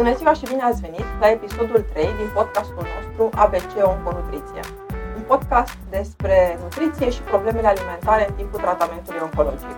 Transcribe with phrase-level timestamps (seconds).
[0.00, 4.60] Bună ziua și bine ați venit la episodul 3 din podcastul nostru ABC Onconutriție.
[5.16, 9.76] Un podcast despre nutriție și problemele alimentare în timpul tratamentului oncologic.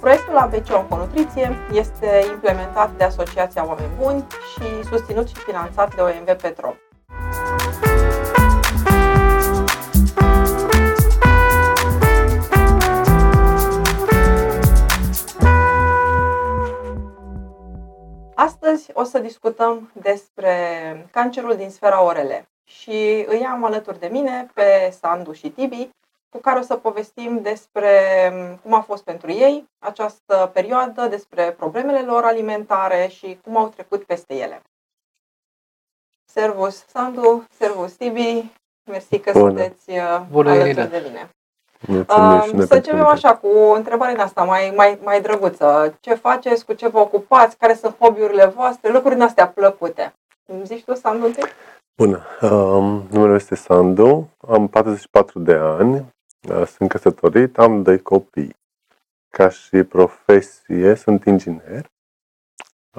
[0.00, 6.40] Proiectul ABC Onconutriție este implementat de Asociația Oameni Buni și susținut și finanțat de OMV
[6.42, 6.83] Petrol.
[18.74, 20.56] Astăzi o să discutăm despre
[21.10, 25.88] cancerul din sfera orele și îi am alături de mine pe Sandu și Tibi,
[26.28, 27.98] cu care o să povestim despre
[28.62, 34.04] cum a fost pentru ei această perioadă, despre problemele lor alimentare și cum au trecut
[34.04, 34.62] peste ele.
[36.24, 38.52] Servus Sandu, servus Tibi,
[38.90, 39.46] mersi că Bună.
[39.46, 40.86] sunteți uh, Bună, alături Irina.
[40.86, 41.30] de mine.
[41.86, 43.28] Mulțumim și Uh, noi să pentru începem invitație.
[43.28, 45.96] așa cu o întrebare din asta mai, mai, mai drăguță.
[46.00, 50.14] Ce faceți, cu ce vă ocupați, care sunt hobby-urile voastre, lucruri din astea plăcute?
[50.46, 51.44] Îmi zici tu, Sandu, întâi?
[51.96, 56.14] Bună, um, numele meu este Sandu, am 44 de ani,
[56.48, 58.56] uh, sunt căsătorit, am doi copii.
[59.30, 61.90] Ca și profesie sunt inginer.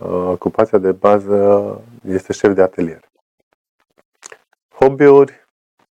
[0.02, 3.10] Uh, ocupația de bază este șef de atelier.
[4.80, 5.48] Hobby-uri,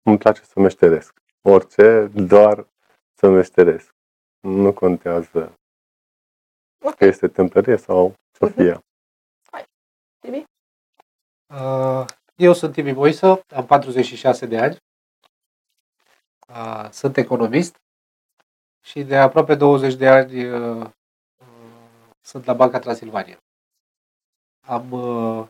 [0.03, 1.13] îmi place să meșteresc.
[1.41, 2.65] Orice, doar
[3.19, 3.89] să meșteresc.
[4.39, 5.53] Nu contează
[6.85, 6.95] Ok.
[6.95, 8.53] că este tâmpărie sau ce Mhm.
[8.53, 8.65] fie.
[8.65, 8.81] ea.
[10.19, 10.43] Tibi?
[11.53, 14.77] Uh, Eu sunt Tibi Moisă, am 46 de ani,
[16.49, 17.75] Uh, sunt economist
[18.81, 20.85] și de aproape 20 de ani uh,
[21.41, 23.37] uh, sunt la Banca Transilvania.
[24.67, 25.47] Am, uh,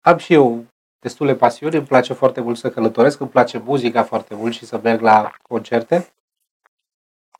[0.00, 0.66] am și eu
[1.06, 4.80] destule pasiuni, îmi place foarte mult să călătoresc, îmi place muzica foarte mult și să
[4.82, 6.12] merg la concerte.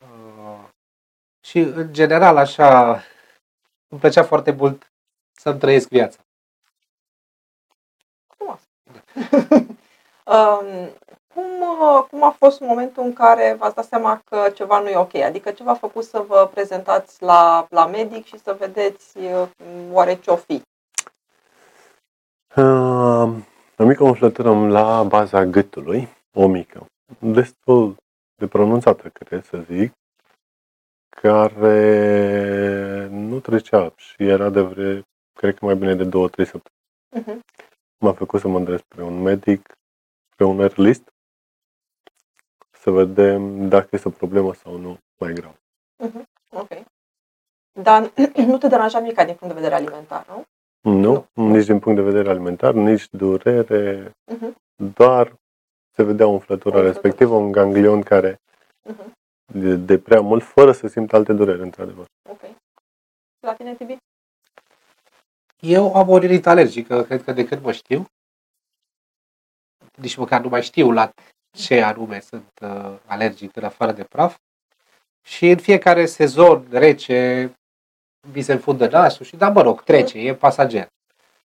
[0.01, 0.63] Uh,
[1.41, 3.01] Și în general așa
[3.87, 4.91] îmi plăcea foarte mult
[5.31, 6.19] să-mi trăiesc viața.
[8.27, 8.59] Frumos.
[10.35, 10.89] um,
[11.33, 14.97] cum, uh, cum a fost momentul în care v-ați dat seama că ceva nu e
[14.97, 15.15] ok?
[15.15, 19.47] Adică ce v-a făcut să vă prezentați la, la medic și să vedeți uh,
[19.91, 20.61] oare ce o fi?
[22.55, 26.85] Uh, o mică umflătură la baza gâtului, o mică,
[27.19, 27.95] destul
[28.35, 29.91] de pronunțată, cred să zic,
[31.21, 35.01] care nu trecea și era de vre,
[35.33, 36.75] cred că mai bine de două, trei săptămâni.
[37.15, 37.43] Uh-huh.
[37.99, 39.77] M-a făcut să mă îndrept spre un medic,
[40.35, 41.13] pe un airlist,
[42.71, 45.61] să vedem dacă este o problemă sau nu mai grav.
[46.49, 46.69] Ok.
[47.71, 48.11] Dar
[48.51, 50.43] nu te deranja nimic din punct de vedere alimentar, nu?
[50.91, 54.53] Nu, nici din punct de vedere alimentar, nici durere, Uh-huh.
[54.93, 55.33] doar
[55.95, 56.81] se vedea umflătura O umflătură.
[56.87, 58.39] respectivă, un ganglion care
[58.89, 59.11] Uh-huh.
[59.53, 62.05] de, de prea mult, fără să simt alte dureri, într-adevăr.
[62.29, 62.41] Ok.
[63.39, 63.97] La tine, Tibi?
[65.59, 68.05] Eu am o rinită alergică, cred că de când mă știu.
[69.95, 71.11] Nici măcar nu mai știu la
[71.57, 74.37] ce anume sunt uh, alergic în afară de praf.
[75.25, 77.51] Și în fiecare sezon rece
[78.33, 80.87] mi se înfundă nasul și, dar mă rog, trece, e pasager.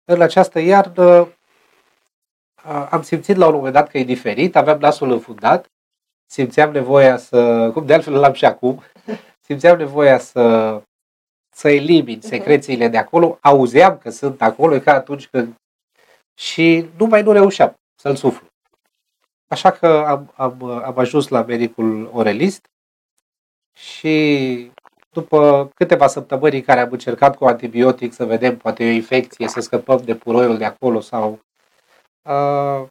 [0.05, 1.19] În această iarnă
[2.65, 5.67] uh, am simțit la un moment dat că e diferit, aveam nasul înfundat,
[6.27, 8.83] simțeam nevoia să, cum de altfel l-am și acum,
[9.47, 10.81] simțeam nevoia să
[11.55, 12.27] să elimin Mhm.
[12.27, 15.55] secrețiile de acolo, auzeam că sunt acolo, e ca atunci când...
[16.35, 18.47] Și numai nu reușeam să-l suflu.
[19.49, 22.67] Așa că am, am, am ajuns la medicul orelist
[23.73, 24.72] și
[25.13, 29.49] după câteva săptămâni în care am încercat cu antibiotic să vedem poate e o infecție,
[29.49, 31.41] să scăpăm de puroiul de acolo sau...
[32.23, 32.87] Uh,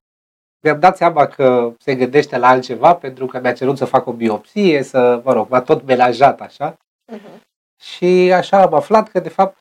[0.63, 4.13] mi-am dat seama că se gândește la altceva pentru că mi-a cerut să fac o
[4.13, 6.77] biopsie, să, mă rog, m-a tot melajat așa.
[7.13, 7.41] Uh-huh.
[7.79, 9.57] Și așa am aflat că, de fapt,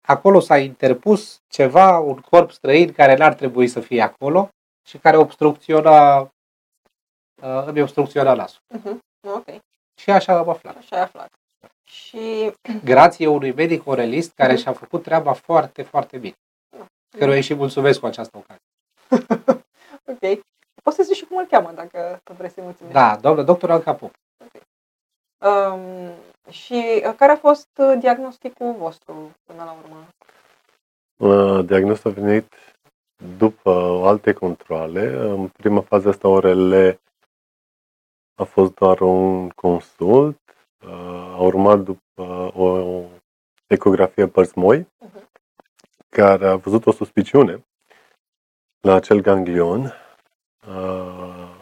[0.00, 4.48] acolo s-a interpus ceva, un corp străin care n-ar trebui să fie acolo
[4.86, 8.62] și care obstrucționa, uh, îmi obstrucționa nasul.
[8.76, 8.96] Uh-huh.
[9.34, 9.46] Ok.
[10.00, 10.76] Și așa am aflat.
[10.76, 11.30] Așa ai aflat.
[11.88, 12.52] Și
[12.84, 14.60] Grație unui medic orelist care Mhm.
[14.62, 16.34] și-a făcut treaba foarte, foarte bine.
[17.18, 18.64] Căruia îi și mulțumesc cu această ocazie.
[20.12, 20.42] ok.
[20.82, 22.94] Poți să zici și cum îl cheamă, dacă vrei să-i mulțumesc.
[22.94, 24.10] Da, doamnă doctor Alcapu.
[25.40, 26.10] Um,
[26.50, 30.06] și uh, care a fost uh, diagnosticul vostru până la urmă?
[31.16, 32.54] Uh, Diagnostul a venit
[33.38, 33.70] după
[34.04, 35.06] alte controle.
[35.06, 37.00] În prima fază asta orele
[38.34, 40.47] a fost doar un consult.
[40.84, 42.22] Uh, A urmat după
[42.58, 43.02] o
[43.66, 45.28] ecografie părți moi, Mhm.
[46.08, 47.64] care a văzut o suspiciune
[48.80, 49.92] la acel ganglion.
[50.68, 51.56] Uh,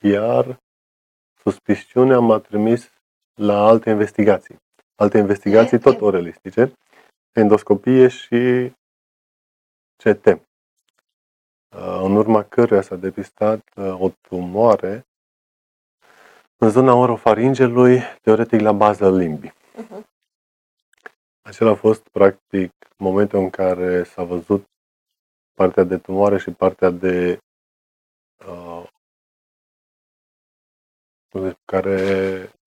[0.00, 0.58] Iar
[1.42, 2.90] suspiciunea m-a trimis
[3.34, 4.56] la alte investigații.
[5.00, 6.72] alte investigații, tot orelistice,
[7.32, 8.72] endoscopie și
[9.96, 10.26] CT.
[10.26, 15.06] Uh, în urma căruia s-a depistat uh, o tumoare
[16.60, 19.52] în zona orofaringelui, teoretic la baza limbii.
[19.52, 20.02] Uh-huh.
[21.42, 24.66] Acela a fost, practic, momentul în care s-a văzut
[25.54, 27.38] partea de tumoare și partea de
[28.46, 28.86] uh,
[31.64, 31.98] care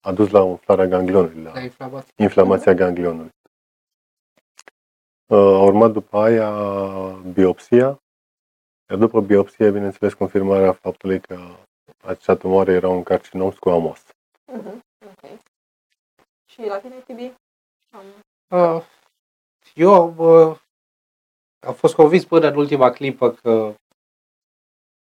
[0.01, 2.13] a dus la umflarea ganglionului, la, La inflamație.
[2.15, 3.31] inflamația ganglionului.
[5.25, 6.51] Uh, A urmat după aia
[7.33, 8.01] biopsia,
[8.89, 11.39] iar după biopsie, bineînțeles, confirmarea faptului că
[12.01, 14.03] acea tumoare era un carcinom squamos.
[14.51, 14.79] Uh-huh.
[15.05, 15.39] Ok.
[16.45, 17.33] Și la tine, Tibi?
[17.89, 18.03] Am...
[18.47, 18.83] Uh,
[19.73, 20.57] Eu am, uh,
[21.59, 23.75] am fost convins până în ultima clipă că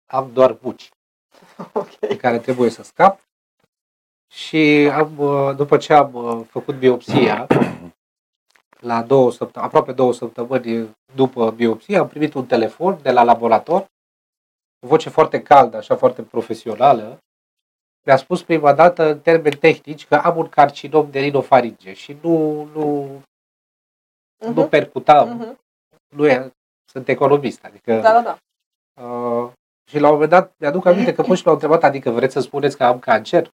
[0.07, 0.91] am doar buci
[1.73, 1.99] Ok.
[1.99, 3.21] de care trebuie să scap
[4.33, 7.47] și am, uh, după ce am uh, făcut biopsia,
[8.91, 13.81] la două săptămâni, aproape două săptămâni după biopsie, am primit un telefon de la laborator,
[13.81, 13.85] o
[14.87, 17.19] voce foarte caldă, așa foarte profesională,
[18.07, 22.65] mi-a spus prima dată, în termeni tehnici, că am un carcinom de rinofaringe și nu,
[22.65, 23.21] nu,
[24.39, 24.69] nu Uh-huh.
[24.69, 25.59] percutam, Uh-huh.
[26.17, 26.53] nu e,
[26.91, 28.01] sunt economist, adică...
[28.01, 28.39] Da, da, da.
[29.05, 29.51] Uh,
[29.91, 32.41] și la un moment dat mi-aduc aminte că pur și l-au întrebat, adică vreți să
[32.41, 33.49] spuneți că am cancer?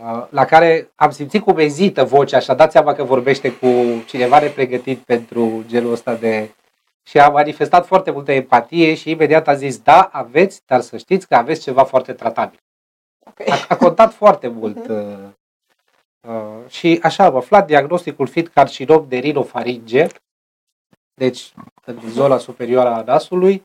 [0.00, 3.66] Uh, la care am simțit cum ezită vocea și a dat seama că vorbește cu
[4.06, 6.54] cineva nepregătit pentru genul ăsta de...
[7.08, 11.28] Și a manifestat foarte multă empatie și imediat a zis, da, aveți, dar să știți
[11.28, 12.58] că aveți ceva foarte tratabil.
[13.26, 13.48] Ok.
[13.48, 14.88] A, a contat foarte mult.
[14.88, 15.28] Uh,
[16.28, 20.06] uh, și așa am aflat diagnosticul fiind carcinom de rinofaringe,
[21.14, 21.52] deci
[21.84, 23.62] în zona superioară a nasului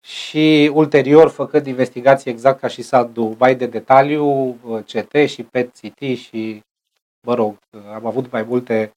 [0.00, 4.24] și ulterior făcând investigații exact ca și Sandu, mai de detaliu,
[4.64, 6.62] uh, CT și PET-CT și,
[7.26, 8.92] mă rog, uh, am avut mai multe.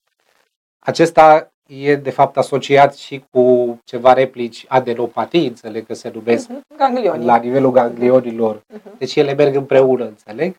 [0.78, 6.76] Acesta e de fapt asociat și cu ceva replici adenopatii, înțeleg că se numesc Uh-huh.
[6.76, 7.26] Ganglionii.
[7.26, 8.98] la nivelul ganglionilor Uh-huh.
[8.98, 10.56] deci ele merg împreună, înțeleg?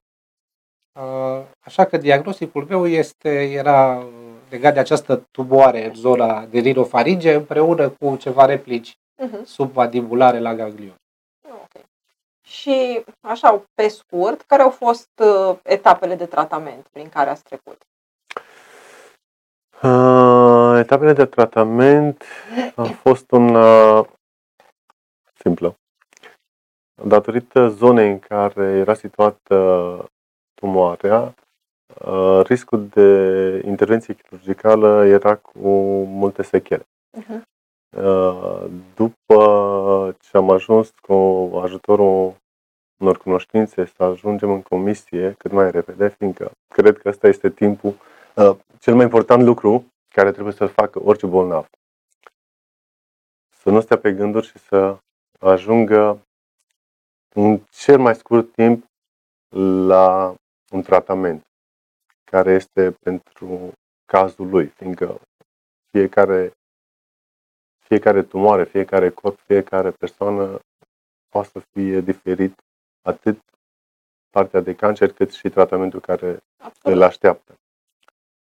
[0.99, 4.05] Uh, Așa că diagnosticul meu este, era uh,
[4.49, 8.93] legat de această tumoare în zona de rinofaringe împreună cu ceva replici
[9.23, 9.43] Uh-huh.
[9.45, 10.95] submandibulare la ganglion.
[11.51, 11.83] Ok.
[12.45, 17.81] Și, așa, pe scurt, care au fost uh, etapele de tratament prin care ați trecut?
[19.83, 22.23] Uh, etapele de tratament
[22.75, 24.07] a fost una
[25.33, 25.75] simplă.
[27.03, 30.09] Datorită zonei în care era situată
[30.53, 31.33] tumoarea,
[32.05, 35.69] uh, riscul de intervenție chirurgicală era cu
[36.03, 36.83] multe sechele.
[37.17, 37.41] Uh-huh.
[37.97, 41.13] Uh, După ce am ajuns cu
[41.63, 42.35] ajutorul
[43.01, 47.93] unor cunoștințe să ajungem în comisie cât mai repede, fiindcă cred că ăsta este timpul,
[48.35, 51.69] uh, cel mai important lucru care trebuie să-l facă orice bolnav.
[53.49, 54.97] Să nu stea pe gânduri și să
[55.39, 56.21] ajungă
[57.33, 58.85] în cel mai scurt timp
[59.87, 60.35] la
[60.71, 61.43] un tratament
[62.23, 63.71] care este pentru
[64.05, 65.21] cazul lui, fiindcă
[65.91, 66.51] fiecare
[67.85, 70.59] fiecare tumoare, fiecare corp, fiecare persoană
[71.29, 72.53] poate să fie diferit
[73.01, 73.39] atât
[74.29, 77.01] partea de cancer cât și tratamentul care îl Absolut.
[77.01, 77.53] așteaptă.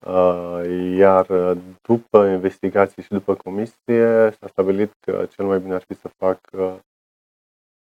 [0.06, 5.82] Uh, Iar uh, după investigații și după comisie s-a stabilit că cel mai bine ar
[5.82, 6.76] fi să fac uh,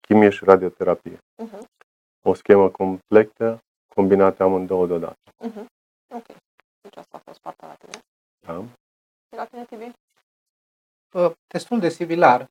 [0.01, 1.17] chimie și radioterapie.
[1.17, 1.59] Uh-huh.
[2.21, 3.59] O schemă completă,
[3.95, 5.19] combinate amândouă deodată.
[5.47, 5.65] Uh-huh.
[6.13, 6.25] Ok.
[6.81, 7.99] Deci asta a fost partea la tine.
[8.39, 8.63] Da?
[9.27, 9.91] Și la tine, Tibi?
[11.13, 12.49] Uh, Destul de similar.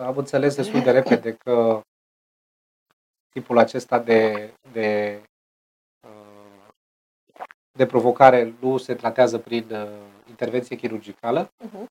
[0.00, 1.80] Am înțeles destul de repede că
[3.28, 5.31] tipul acesta de, de, uh,
[7.78, 9.88] de provocare nu se tratează prin uh,
[10.28, 11.46] intervenție chirurgicală.
[11.46, 11.84] Uh-huh.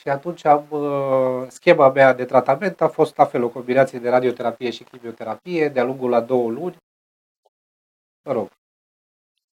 [0.00, 4.08] Și atunci am, uh, schema mea de tratament a fost la fel, o combinație de
[4.08, 6.76] radioterapie și chimioterapie de-a lungul la două luni.
[8.24, 8.48] Mă rog,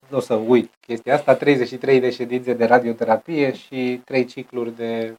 [0.08, 5.14] nu o să uit chestia asta, 33 de ședințe de radioterapie și 3 cicluri de,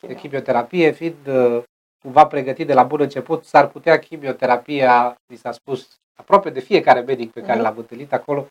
[0.00, 1.62] de chimioterapie, fiind uh,
[2.02, 7.00] cumva pregătit de la bun început, s-ar putea chimioterapia, mi s-a spus aproape de fiecare
[7.00, 7.62] medic pe care Mhm.
[7.62, 8.46] l-am întâlnit acolo,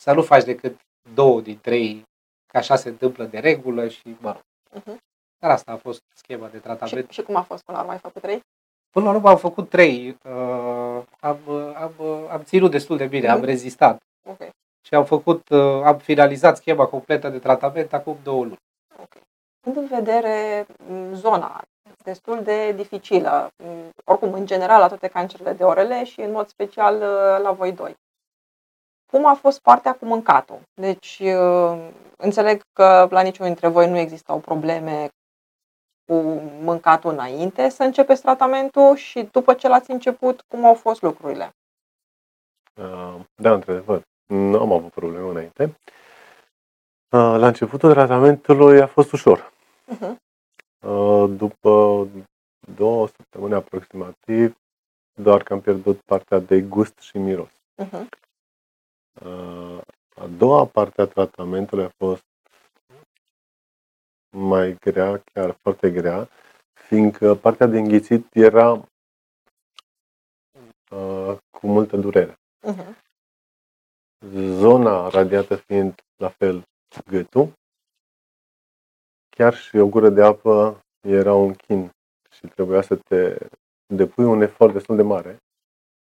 [0.00, 0.80] să nu faci decât
[1.14, 2.02] două din trei,
[2.46, 4.42] că așa se întâmplă de regulă și mă rog.
[4.82, 4.96] Uh-huh.
[5.38, 7.10] Dar asta a fost schema de Și, tratament.
[7.10, 7.94] și cum a fost până la urmă?
[7.94, 8.40] Ai făcut trei?
[8.90, 10.16] Până la urmă am făcut trei.
[10.24, 13.46] Uh, am, uh, am, uh, am ținut destul de bine, am Mhm.
[13.46, 14.02] rezistat.
[14.28, 14.38] Ok.
[14.86, 18.58] Și am făcut, uh, am finalizat schema completă de tratament acum două luni.
[19.02, 19.14] ok.
[19.60, 21.62] Când în vedere m, zona
[22.04, 26.48] destul de dificilă, m, oricum, în general, la toate cancerele de orele și în mod
[26.48, 27.94] special uh, la voi doi.
[29.10, 30.60] Cum a fost partea cu mâncatul?
[30.74, 35.08] Deci, uh, înțeleg că la niciunul dintre voi nu existau probleme
[36.04, 36.14] cu
[36.62, 41.50] mâncatul înainte să începeți tratamentul și după ce l-ați început, cum au fost lucrurile?
[42.74, 45.62] Uh, Da, într-adevăr, nu am avut probleme înainte.
[45.64, 49.52] Uh, La începutul tratamentului a fost ușor.
[49.94, 50.16] Uh-huh.
[50.86, 52.06] Uh, După
[52.76, 54.56] două săptămâni aproximativ,
[55.14, 57.50] doar că am pierdut partea de gust și miros.
[57.82, 58.06] Uh-huh.
[59.24, 59.80] Uh,
[60.20, 62.24] A doua parte a tratamentului a fost
[64.36, 66.28] mai grea, chiar foarte grea,
[66.86, 68.70] fiindcă partea de înghițit era
[70.90, 72.34] uh, cu multă durere.
[72.34, 72.96] Uh-huh.
[74.34, 76.62] Zona radiată fiind la fel
[77.06, 77.52] gâtul,
[79.36, 81.90] chiar și o gură de apă era un chin
[82.30, 83.48] și trebuia să te
[83.94, 85.36] depui un efort destul de mare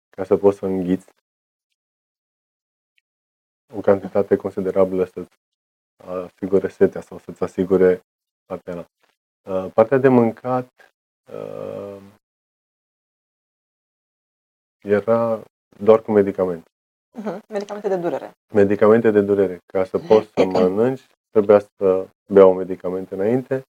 [0.09, 1.07] ca să poți să înghiți
[3.73, 5.37] o cantitate considerabilă să-ți
[6.05, 8.01] asigure setea sau să-ți asigure
[8.45, 8.85] partea ala.
[9.49, 10.67] Uh, Partea de mâncat
[11.33, 11.97] uh,
[14.81, 15.43] era
[15.79, 16.69] doar cu medicamente.
[17.17, 17.39] Uh-huh.
[17.47, 18.31] Medicamente de durere.
[18.53, 19.59] Medicamente de durere.
[19.65, 23.63] Ca să poți să mănânci, trebuia să beau medicamente înainte.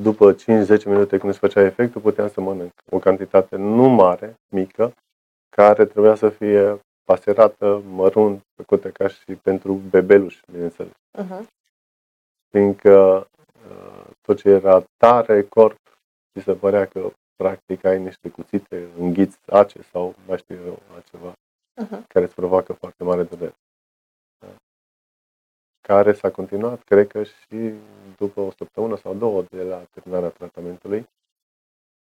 [0.00, 0.36] După 5-10
[0.84, 4.94] minute când își făcea efectul, puteam să mănânc o cantitate nu mare, mică,
[5.48, 10.92] care trebuia să fie paserată, mărunt, făcută ca și pentru bebeluși, bineînțeles.
[10.92, 11.46] Uh-huh.
[12.50, 13.28] Fiindcă
[13.70, 15.78] uh, tot ce era tare, corp,
[16.32, 21.32] ți se părea că practic ai niște cuțite, înghiți ace sau mai știu eu altceva
[21.82, 22.06] Uh-huh.
[22.08, 23.56] care îți provoacă foarte mare durere.
[24.38, 24.48] Da.
[25.80, 27.74] Care s-a continuat, cred că și
[28.16, 31.08] după o săptămână sau două de la terminarea tratamentului,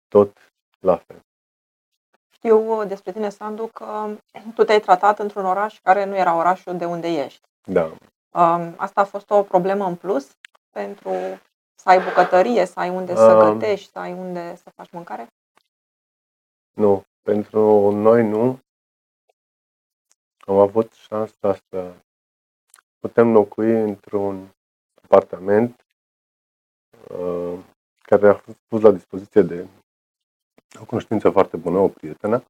[0.08, 0.36] tot
[0.78, 1.24] la fel.
[2.30, 4.16] Știu uh, despre tine, Sandu, că
[4.54, 7.40] tu te-ai tratat într-un oraș care nu era orașul de unde ești.
[7.64, 7.84] Da.
[8.30, 10.36] Um, Asta a fost o problemă în plus
[10.70, 11.10] pentru
[11.74, 13.52] să ai bucătărie, să ai unde să Um.
[13.52, 15.26] gătești, să ai unde să faci mâncare?
[16.74, 18.58] Nu, pentru noi nu.
[20.46, 21.92] Am avut șansa să
[22.98, 24.54] putem locui într-un
[25.02, 25.84] apartament
[27.08, 27.58] uh,
[27.98, 29.66] care a fost pus la dispoziție de
[30.80, 32.44] o cunoștință foarte bună, o prietenă.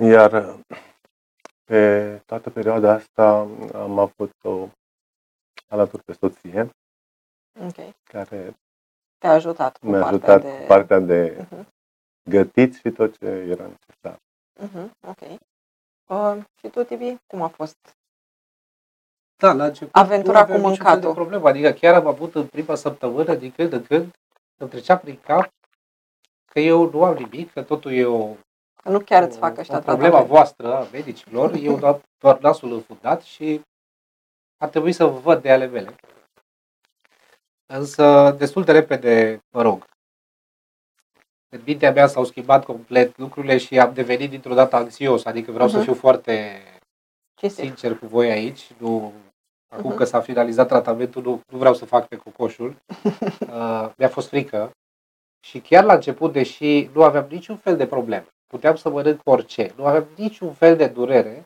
[0.00, 0.58] Iar uh,
[1.64, 3.38] pe toată perioada asta
[3.74, 4.68] am avut-o
[5.68, 6.70] alături pe soție,
[7.60, 7.94] Ok.
[8.04, 8.54] care
[9.18, 10.58] Te-a ajutat cu mi-a partea ajutat de...
[10.60, 11.64] cu partea de Uh-huh.
[12.30, 14.18] gătit și tot ce era necesar.
[14.60, 14.90] Uh-huh.
[15.06, 15.20] Ok.
[16.06, 17.76] Uh, și tu, Tibi, cum a fost?
[19.36, 21.14] Da, la început Aventura nu aveam cu niciun fel de mâncatul.
[21.22, 21.48] problemă.
[21.48, 24.14] Adică chiar am avut în prima săptămână, din când în când,
[24.56, 25.52] îmi trecea prin cap
[26.44, 28.36] că eu nu am nimic, că totul e o, Că
[28.84, 30.30] nu chiar îți o, fac ăștia o problemă tratament.
[30.32, 33.60] voastră a medicilor, eu doar, doar nasul înfundat și
[34.56, 35.94] ar trebui să văd de ale mele.
[37.66, 39.84] Însă, destul de repede, mă rog,
[41.48, 45.68] în mintea mea s-au schimbat complet lucrurile și am devenit dintr-o dată anxios, adică vreau
[45.68, 45.84] să Mhm.
[45.84, 46.62] fiu foarte
[47.34, 47.64] Cinstit.
[47.64, 49.12] sincer cu voi aici, nu,
[49.68, 49.96] acum Mhm.
[49.98, 52.76] că s-a finalizat tratamentul, nu, nu vreau să fac pe cocoșul.
[53.50, 54.70] Uh, mi-a fost frică
[55.40, 59.72] și chiar la început, deși nu aveam niciun fel de probleme, puteam să mănânc orice,
[59.76, 61.42] nu aveam niciun fel de durere,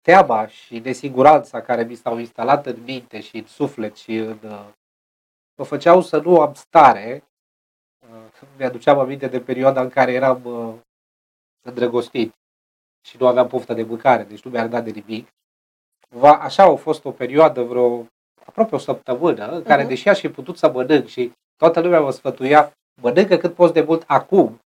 [0.00, 4.68] teama și nesiguranța care mi s-au instalat în minte și în suflet și în, uh,
[5.58, 7.24] mă făceau să nu am stare.
[7.98, 10.74] Uh, Mi-aduceam aminte de perioada în care eram uh,
[11.66, 12.32] îndrăgostit
[13.06, 15.28] și nu aveam poftă de mâncare, deci nu mi-ar dat de nimic.
[16.08, 18.06] Va, așa a fost o perioadă, vreo
[18.44, 19.88] aproape o săptămână, în care, Mhm.
[19.88, 22.72] deși aș fi putut să mănânc și toată lumea mă sfătuia,
[23.02, 24.60] mănâncă cât poți de mult acum,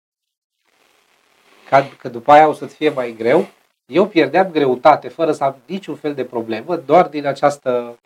[1.70, 3.46] ca, că după aia o să-ți fie mai greu,
[3.86, 7.98] eu pierdeam greutate fără să am niciun fel de problemă, doar din această,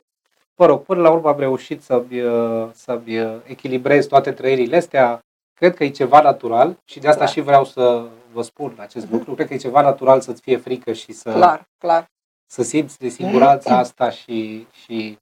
[0.56, 5.21] mă rog, până la urmă am reușit să-mi, uh, să-mi uh, echilibrez toate trăirile astea,
[5.54, 7.33] cred că e ceva natural și de asta Clar.
[7.33, 9.14] și vreau să vă spun acest Mhm.
[9.14, 12.11] lucru, cred că e ceva natural să-ți fie frică și să, Clar, clar.
[12.47, 15.18] să simți de siguranța asta și, și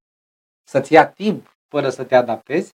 [0.65, 2.73] să-ți ia timp până să te adaptezi.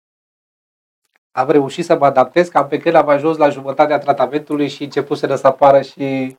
[1.37, 5.37] Am reușit să mă adaptez cam pe când am ajuns la jumătatea tratamentului și începuseră
[5.37, 6.37] să apară și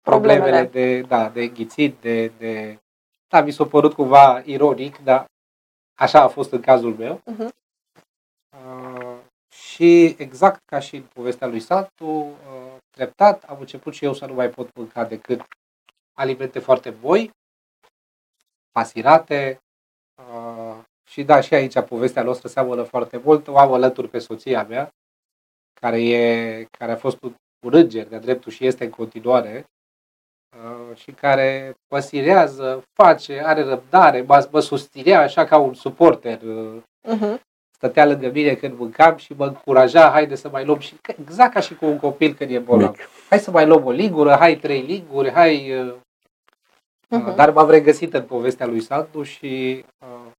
[0.00, 0.66] problemele, Problemele.
[0.66, 2.78] de, da, de înghițit, de, de...
[3.28, 5.24] Da, mi s-a părut cumva ironic, dar
[5.94, 7.20] așa a fost în cazul meu.
[7.24, 7.52] Mhm.
[8.56, 9.16] Uh,
[9.50, 14.26] și exact ca și în povestea lui Santu, uh, treptat am început și eu să
[14.26, 15.44] nu mai pot mânca decât
[16.12, 17.30] alimente foarte moi,
[18.72, 19.60] pasirate.
[21.04, 23.48] Uh, și da, și aici povestea noastră seamănă foarte mult.
[23.48, 24.88] O am alături pe soția mea,
[25.80, 27.34] care, e, care a fost un,
[27.66, 29.64] un înger de dreptul și este în continuare.
[30.56, 36.42] uh, și care mă sirează, face, are răbdare, mă, mă susținea așa ca un suporter.
[36.42, 37.40] uh, Mhm.
[37.76, 41.60] Stătea lângă mine când mâncam și mă încuraja, haide să mai luăm și exact ca
[41.60, 42.90] și cu un copil când e bolnav.
[42.90, 43.08] Mic.
[43.28, 45.80] Hai să mai luăm o lingură, hai trei linguri, hai...
[45.80, 45.94] uh,
[47.08, 47.34] Mhm.
[47.34, 50.30] Dar m-am regăsit în povestea lui Sandu și uh, uh,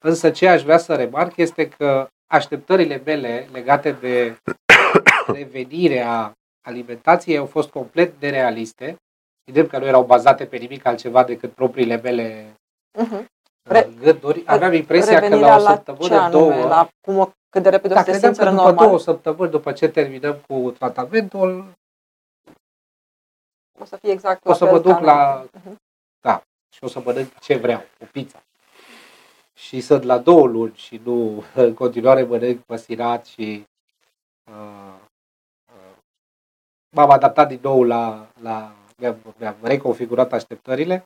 [0.00, 4.36] însă ce aș vrea să remarc este că așteptările mele legate de
[5.36, 6.32] revenirea
[6.66, 8.96] alimentației au fost complet nerealiste.
[9.44, 12.54] Evident că nu erau bazate pe nimic altceva decât propriile mele
[12.98, 13.14] Mhm.
[13.14, 13.24] uh,
[13.68, 14.42] Re- gânduri.
[14.46, 16.54] Aveam impresia că Revenirea la o ce săptămână, anume?
[16.54, 18.64] două, La cum o, cât de repede o da, să se credeam că simță după
[18.66, 18.86] normal?
[18.86, 21.72] două săptămâni, după ce terminăm cu tratamentul,
[23.80, 25.58] O să fie exact O la să fel mă duc ca la- înainte.
[25.64, 26.42] Mhm.
[26.74, 28.42] și o să mănânc ce vreau, o pizza.
[29.56, 33.66] Și sunt la două luni și nu în continuare mănânc păsirat și
[34.50, 34.94] uh,
[35.72, 35.96] uh,
[36.96, 41.04] m-am adaptat din nou la, la mi-am, mi-am reconfigurat așteptările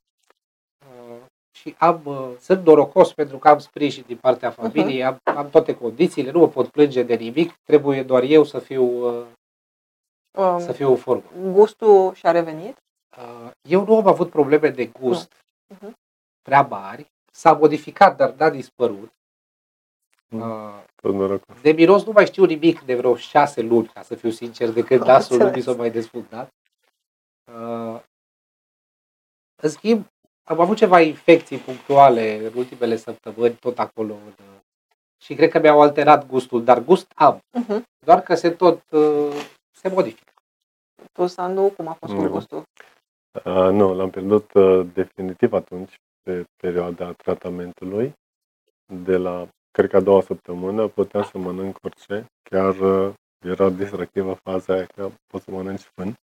[0.87, 1.17] uh,
[1.53, 5.77] și am, uh, sunt norocos pentru că am sprijin din partea familiei, am, am toate
[5.77, 8.85] condițiile, nu mă pot plânge de nimic, trebuie doar eu să fiu,
[9.19, 9.27] uh,
[10.39, 11.23] Um, să fiu în formă.
[11.53, 12.77] Gustul și-a revenit?
[13.17, 15.33] Uh, Eu nu am avut probleme de gust
[15.75, 15.97] Mhm.
[16.43, 17.07] prea mari.
[17.39, 19.13] S-a modificat, dar n-a dispărut.
[20.29, 20.41] Mm.
[20.41, 21.61] Uh, Tot norocos.
[21.61, 24.83] De miros nu mai știu nimic de vreo șase luni, ca să fiu sincer, de
[24.83, 25.65] când Am nasul nu mi înțeles.
[25.69, 26.53] s-a mai desfundat.
[27.53, 28.01] Uh,
[29.63, 30.07] În schimb,
[30.45, 34.15] am avut ceva infecții punctuale în ultimele săptămâni, tot acolo.
[34.15, 34.61] în, uh,
[35.21, 37.41] Și cred că mi-au alterat gustul, dar gust am.
[37.53, 37.85] Mhm.
[38.05, 39.33] Doar că se tot uh,
[39.71, 40.33] se modifică.
[41.13, 42.29] Tu, Sandu, cum a fost cu Nu.
[42.31, 42.63] gustul?
[43.33, 45.95] Uh, nu, l-am pierdut uh, definitiv atunci,
[46.29, 48.13] pe perioada tratamentului.
[49.05, 52.27] De la, cred că a doua săptămână, puteam să mănânc orice.
[52.43, 56.15] Chiar uh, era distractivă faza aia că poți să mănânci fân.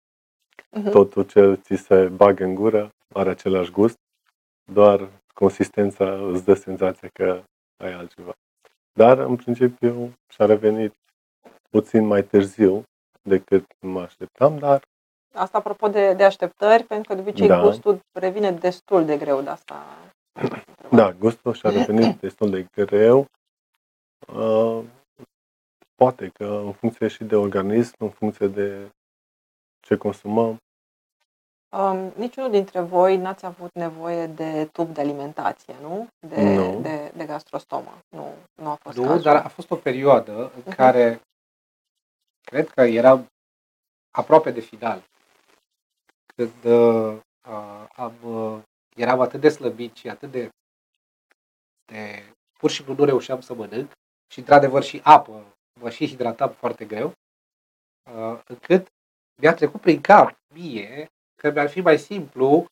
[0.72, 0.90] Mhm.
[0.90, 3.98] Totul ce ți se bagă în gură are același gust,
[4.72, 7.44] doar consistența îți dă senzația că
[7.78, 8.34] ai altceva.
[8.94, 10.94] Dar, în principiu, și-a revenit
[11.70, 12.84] puțin mai târziu
[13.22, 14.82] decât mă așteptam, dar
[15.36, 17.62] Asta apropo de, de așteptări, pentru că de obicei Da.
[17.62, 19.86] gustul revine destul de greu de asta.
[20.92, 23.26] Da, gustul și-a revenit destul de greu.
[24.34, 24.84] Uh,
[25.96, 28.90] poate că în funcție și de organism, în funcție de
[29.80, 30.58] ce consumăm.
[31.78, 36.08] Um, niciunul dintre voi n-ați avut nevoie de tub de alimentație, nu?
[36.28, 36.80] De, Nu.
[36.82, 37.98] de, de gastrostomă.
[38.10, 39.22] Nu, nu a fost Nu, cazul.
[39.22, 40.76] dar a fost o perioadă în Mhm.
[40.76, 41.22] care
[42.42, 43.26] cred că eram
[44.12, 45.02] aproape de final.
[46.36, 47.18] Când uh,
[47.50, 48.62] uh, am, uh,
[48.96, 50.50] eram atât de slăbit și atât de,
[51.86, 52.24] de...
[52.60, 53.92] Pur și simplu nu reușeam să mănânc
[54.32, 55.56] și, într-adevăr, și apă.
[55.80, 57.14] Mă și hidratam foarte greu.
[58.12, 58.88] Uh, încât
[59.42, 61.08] mi-a trecut prin cap mie
[61.42, 62.66] că mi-ar fi mai simplu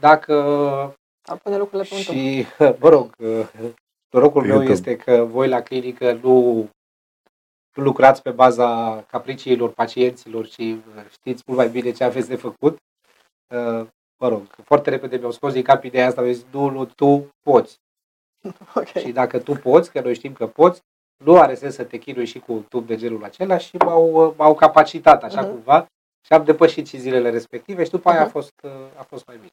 [0.00, 0.32] dacă
[1.28, 2.14] Ar pune lucrurile pe un tub.
[2.14, 2.46] și,
[2.82, 3.16] mă rog,
[4.12, 4.72] norocul Pe meu YouTube.
[4.72, 6.70] este că voi la clinică nu, nu
[7.76, 12.78] lucrați pe baza capriciilor pacienților și uh, știți mult mai bine ce aveți de făcut.
[13.54, 13.86] Uh,
[14.18, 17.34] Mă rog, foarte repede mi-au scos din cap ideea asta, mi-au zis, nu, nu, tu
[17.42, 17.76] poți.
[18.74, 18.86] Ok.
[18.86, 20.80] Și dacă tu poți, că noi știm că poți,
[21.24, 24.34] nu are sens să te chinui și cu un tub de genul acela și m-au,
[24.36, 25.50] m-au capacitat așa Mhm.
[25.50, 25.86] cumva
[26.26, 28.32] și am depășit și zilele respective și după aia a Mhm.
[28.32, 29.50] fost, uh, a fost mai bine.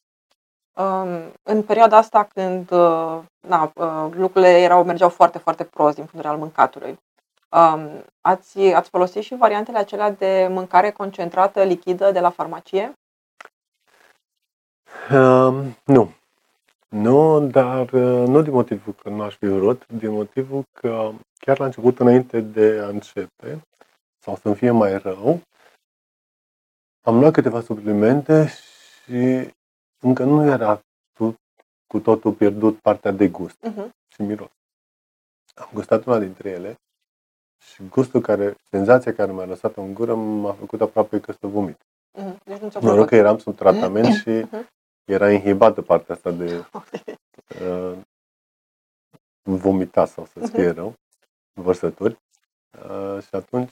[0.88, 6.06] Um, în perioada asta când uh, na, uh, lucrurile erau, mergeau foarte, foarte prost din
[6.06, 6.98] punct de vedere al mâncatului, um,
[8.22, 12.94] ați, ați folosit și variantele acelea de mâncare concentrată, lichidă de la farmacie?
[15.12, 16.12] Um, nu.
[16.90, 21.60] Nu, dar uh, nu din motivul că nu aș fi vrut, din motivul că chiar
[21.60, 23.62] la început, înainte de a începe,
[24.20, 25.42] sau să-mi fie mai rău,
[27.02, 28.48] am luat câteva suplimente
[29.04, 29.50] și
[30.00, 30.80] încă nu era
[31.14, 31.36] tu-
[31.88, 33.90] cu totul pierdut partea de gust Uh-huh.
[34.14, 34.52] și miros.
[35.56, 36.76] Am gustat una dintre ele
[37.72, 41.78] și gustul care, senzația care mi-a lăsat în gură m-a făcut aproape că să vomit.
[41.78, 42.38] Uh-huh.
[42.44, 43.08] Deci nu ți-a Noroc plăcut.
[43.08, 44.68] că eram sub tratament și Mhm.
[45.06, 46.86] era inhibată partea asta de Ok.
[47.62, 47.98] uh,
[49.42, 50.94] vomita sau să-ți fie rău,
[51.62, 52.18] vărsături.
[52.90, 53.72] Uh, și atunci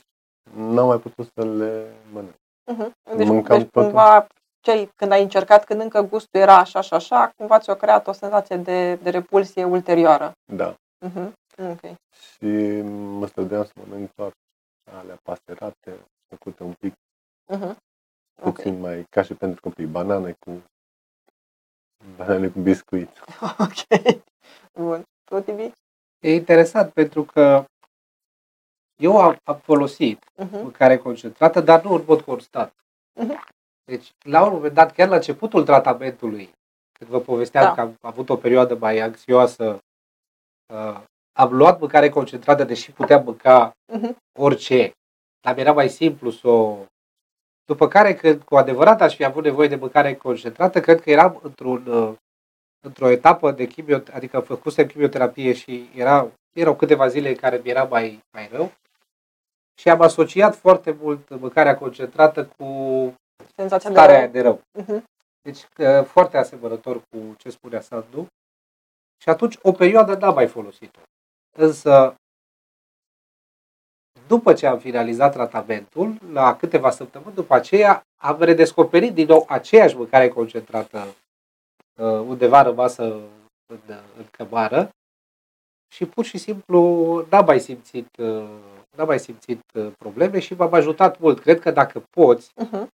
[0.55, 2.33] n-am mai putut să le mănânc.
[2.73, 3.15] Uh-huh.
[3.17, 3.83] Deci, Mâncam deci totul.
[3.83, 4.27] cumva,
[4.59, 8.11] cei, când ai încercat, când încă gustul era așa și așa, cumva ți-a creat o
[8.11, 10.31] senzație de, de repulsie ulterioară.
[10.53, 10.75] Da.
[11.07, 11.31] Uh-huh.
[11.69, 11.81] Ok.
[12.11, 12.81] Și
[13.19, 14.31] mă străduiam să mănânc doar
[14.91, 16.93] alea pasterate, făcute un pic
[17.55, 17.75] Uh-huh.
[18.41, 18.53] Ok.
[18.53, 20.63] puțin mai, ca și pentru copii, banane cu
[22.15, 23.09] banane cu biscuit.
[23.59, 24.01] Ok.
[24.73, 25.03] Bun.
[25.23, 25.71] Tu, Tibi?
[26.19, 27.65] E interesant pentru că
[28.95, 30.51] eu am, am folosit Uh-huh.
[30.51, 32.73] mâncare concentrată, dar nu în mod constant.
[33.19, 33.43] Mhm.
[33.83, 36.51] Deci, la un moment dat, chiar la începutul tratamentului,
[36.91, 37.73] când vă povesteam Da.
[37.73, 39.79] că am avut o perioadă mai anxioasă,
[40.73, 41.01] uh,
[41.33, 44.17] am luat mâncare concentrată, deși puteam mânca Mhm.
[44.39, 44.91] orice.
[45.41, 46.77] Dar mi era mai simplu să o...
[47.65, 51.39] După care, când cu adevărat aș fi avut nevoie de mâncare concentrată, cred că eram
[51.43, 52.13] într-un, uh,
[52.85, 57.69] într-o etapă de chimio, adică făcusem chimioterapie și era, erau câteva zile în care mi
[57.69, 58.71] era mai, mai rău.
[59.79, 62.65] Și am asociat foarte mult mâncarea concentrată cu
[63.55, 64.23] Senzația de starea rău.
[64.23, 64.61] aia de rău.
[64.71, 65.03] Mhm.
[65.41, 68.27] Deci uh, foarte asemănător cu ce spunea Sandu.
[69.21, 70.99] Și atunci o perioadă n-am mai folosit-o.
[71.57, 72.15] Însă,
[74.27, 79.95] după ce am finalizat tratamentul, la câteva săptămâni după aceea, am redescoperit din nou aceeași
[79.95, 83.03] mâncare concentrată uh, undeva rămasă
[83.65, 83.79] în,
[84.17, 84.89] în cămară
[85.93, 86.79] și pur și simplu
[87.29, 88.49] n-am mai simțit, uh,
[88.97, 91.39] n-am mai simțit uh, probleme și m-am ajutat mult.
[91.39, 92.87] Cred că dacă poți, Mhm.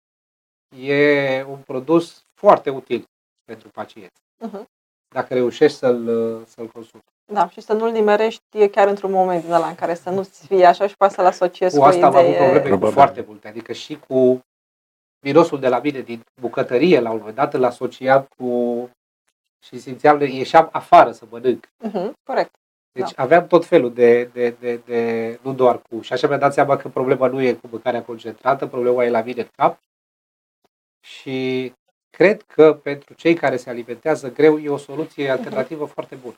[0.79, 3.03] e un produs foarte util
[3.45, 4.21] pentru pacienți.
[4.37, 4.65] Mhm.
[5.13, 6.05] Dacă reușești să-l,
[6.45, 7.03] să-l consumi.
[7.25, 10.65] Da, și să nu-l nimerești chiar într-un moment din ăla în care să nu-ți fie
[10.65, 12.37] așa și poate să-l asociezi Cu cu o asta am avut idee.
[12.41, 12.93] probleme cu Probabil.
[12.93, 13.47] foarte multe.
[13.47, 14.39] Adică și cu
[15.19, 18.89] mirosul de la mine din bucătărie, la un moment dat îl asociam cu
[19.63, 21.69] și simțeam, ieșeam afară să mănânc.
[21.77, 22.55] Mhm, Corect.
[22.91, 26.53] Deci aveam tot felul de, de, de, de, nu doar cu, și așa mi-am dat
[26.53, 29.79] seama că problema nu e cu mâncarea concentrată, problema e la mine în cap.
[30.99, 31.73] Și
[32.09, 36.35] cred că pentru cei care se alimentează greu e o soluție alternativă foarte bună.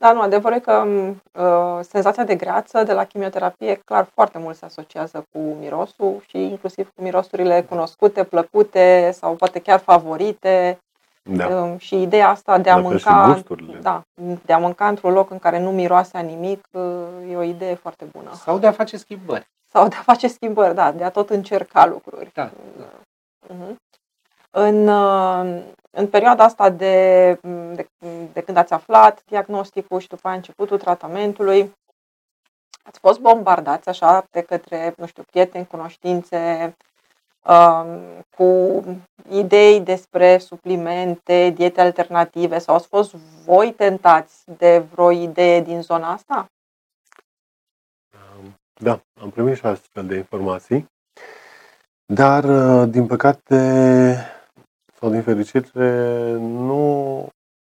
[0.00, 0.86] Da, nu, adevărul e că
[1.32, 6.42] uh, senzația de greață de la chimioterapie, clar, foarte mult se asociază cu mirosul și
[6.42, 10.78] inclusiv cu mirosurile cunoscute, plăcute sau poate chiar favorite.
[11.22, 11.46] Da.
[11.46, 13.78] Um, și ideea asta de a La fel și mânca, gusturile.
[13.82, 14.02] da,
[14.44, 16.82] de a mânca într-un loc în care nu miroase a nimic, uh,
[17.30, 18.30] e o idee foarte bună.
[18.34, 19.48] Sau de a face schimbări.
[19.72, 22.30] Sau de a face schimbări, da, de a tot încerca lucruri.
[22.34, 22.84] Da, da.
[23.54, 23.76] Mhm.
[24.50, 27.38] În, uh, în perioada asta de,
[27.74, 27.88] de,
[28.32, 31.72] de când ați aflat diagnosticul și după aia începutul tratamentului,
[32.82, 36.76] ați fost bombardați așa de către, nu știu, prieteni, cunoștințe,
[37.44, 38.00] um,
[38.36, 38.82] cu
[39.28, 46.12] idei despre suplimente, diete alternative sau ați fost voi tentați de vreo idee din zona
[46.12, 46.46] asta?
[48.80, 50.86] Da, am primit și astfel de informații,
[52.06, 54.39] dar, uh, din păcate,
[55.00, 57.28] sau din fericire, nu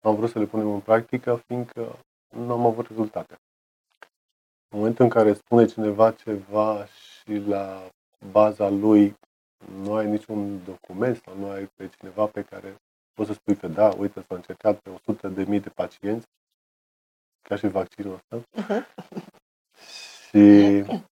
[0.00, 1.98] am vrut să le punem în practică, fiindcă
[2.36, 3.34] nu am avut rezultate.
[4.68, 7.88] În momentul în care spune cineva ceva și la
[8.30, 9.14] baza lui
[9.82, 12.76] nu ai niciun document sau nu ai pe cineva pe care
[13.12, 16.26] poți să spui că da, uite, s-a încercat pe 100 de mii de pacienți,
[17.42, 18.42] ca și vaccinul ăsta,
[20.28, 21.04] și n-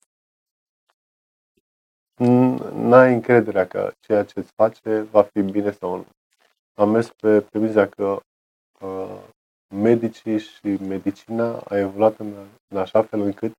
[2.73, 6.05] n-ai încrederea că ceea ce îți face va fi bine sau nu.
[6.73, 8.19] Am mers pe premiza că
[8.79, 9.19] uh,
[9.75, 12.33] medicii și medicina a evoluat în,
[12.67, 13.51] în așa fel încât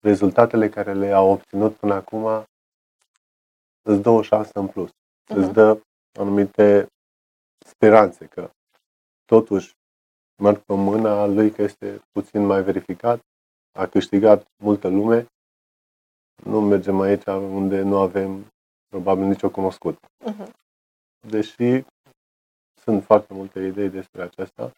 [0.00, 2.44] rezultatele care le-au obținut până acum
[3.82, 4.90] îți dă o șansă în plus.
[5.28, 5.52] Îți Mhm.
[5.52, 5.80] dă
[6.18, 6.86] anumite
[7.66, 8.50] speranțe că
[9.24, 9.72] totuși
[10.42, 13.20] merg pe mâna lui că este puțin mai verificat,
[13.72, 15.26] a câștigat multă lume,
[16.44, 18.46] nu mergem aici unde nu avem
[18.88, 19.98] probabil nicio cunoscută.
[20.24, 20.52] Mhm.
[21.28, 21.84] Deși
[22.80, 24.72] sunt foarte multe idei despre aceasta,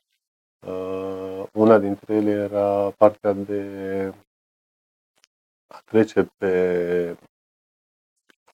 [0.66, 4.12] uh, una dintre ele era partea de
[5.66, 7.16] a trece pe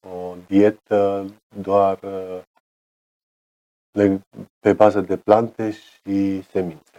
[0.03, 2.43] o dietă doar uh,
[3.91, 4.21] le-
[4.61, 6.99] pe bază de plante și semințe.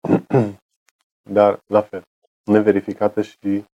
[1.36, 2.02] Dar, la fel,
[2.44, 3.64] neverificată și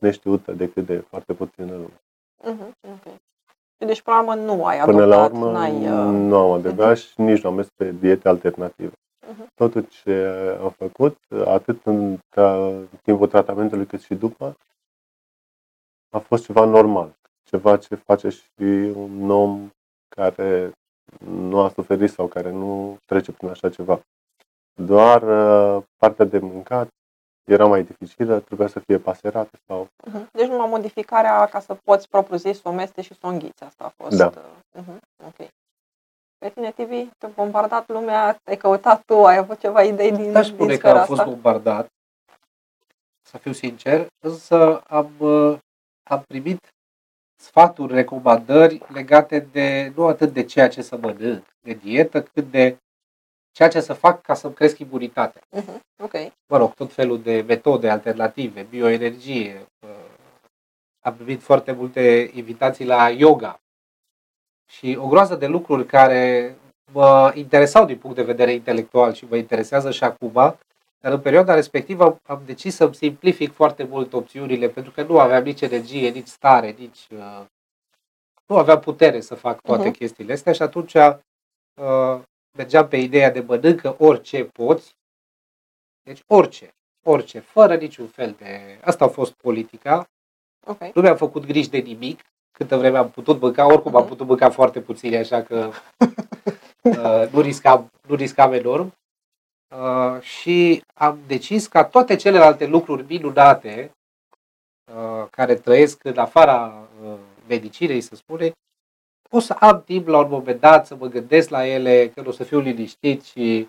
[0.00, 2.00] neștiută decât de foarte puțină lume.
[2.44, 3.14] Mhm, ok.
[3.86, 5.72] Deci, până la urmă, nu ai Până la adoptat, urmă, n-ai...
[5.88, 8.92] uh, nu am adevărat și nici nu am mers pe diete alternative.
[9.28, 9.46] Mhm.
[9.54, 10.26] Totul ce
[10.60, 14.56] am făcut, atât în tra- timpul tratamentului cât și după,
[16.10, 17.12] a fost ceva normal.
[17.42, 18.62] Ceva ce face și
[18.94, 19.70] un om
[20.16, 20.72] care
[21.26, 24.00] nu a suferit sau care nu trece prin așa ceva.
[24.74, 26.88] Doar uh, partea de mâncat
[27.44, 30.28] era mai dificilă, trebuia să fie paserată sau Mhm.
[30.32, 33.62] Deci numai modificarea ca să poți propriu zis să o meste și să o înghiți.
[33.64, 34.16] Asta a fost.
[34.16, 34.26] Da.
[34.26, 35.48] uh, mhm, Ok.
[36.38, 40.46] Pe tine, TV, te-a bombardat lumea, ai căutat tu, ai avut ceva idei din, N-aș
[40.46, 41.30] din spune că sfera am fost asta?
[41.32, 41.86] bombardat,
[43.22, 45.58] să fiu sincer, însă am, uh,
[46.10, 46.68] am primit
[47.42, 52.76] sfaturi, recomandări legate de nu atât de ceea ce să mănânc, de dietă, cât de
[53.52, 55.42] ceea ce să fac ca să-mi cresc imunitatea.
[55.50, 56.12] Mhm, Ok.
[56.46, 59.66] Mă rog, tot felul de metode alternative, bioenergie.
[59.80, 59.88] uh,
[61.00, 63.60] Am primit foarte multe invitații la yoga
[64.68, 66.54] Și o groază de lucruri care
[66.92, 70.32] mă interesau din punct de vedere intelectual și mă interesează și acum,
[71.00, 75.42] dar în perioada respectivă am decis să-mi simplific foarte mult opțiunile pentru că nu aveam
[75.42, 77.06] nici energie, nici stare, nici...
[77.10, 77.44] Uh,
[78.46, 79.96] nu aveam putere să fac toate uh-huh.
[79.96, 82.20] chestiile astea și atunci uh,
[82.60, 84.96] mergeam pe ideea de mănâncă orice poți,
[86.02, 88.78] deci orice, orice, fără niciun fel de...
[88.84, 90.10] Asta a fost politica.
[90.66, 90.90] Okay.
[90.94, 92.20] Nu mi-am făcut griji de nimic,
[92.52, 94.10] câtă vreme am putut mânca, oricum am mhm.
[94.10, 95.56] putut mânca foarte puțin, așa că
[96.82, 98.94] uh, nu, riscam, nu riscam enorm.
[99.68, 103.90] Uh, și am decis ca toate celelalte lucruri minunate
[104.94, 107.14] uh, care trăiesc în afara uh,
[107.48, 108.52] medicinei, să spune,
[109.30, 112.30] o să am timp la un moment dat să mă gândesc la ele, că o
[112.30, 113.68] să fiu liniștit și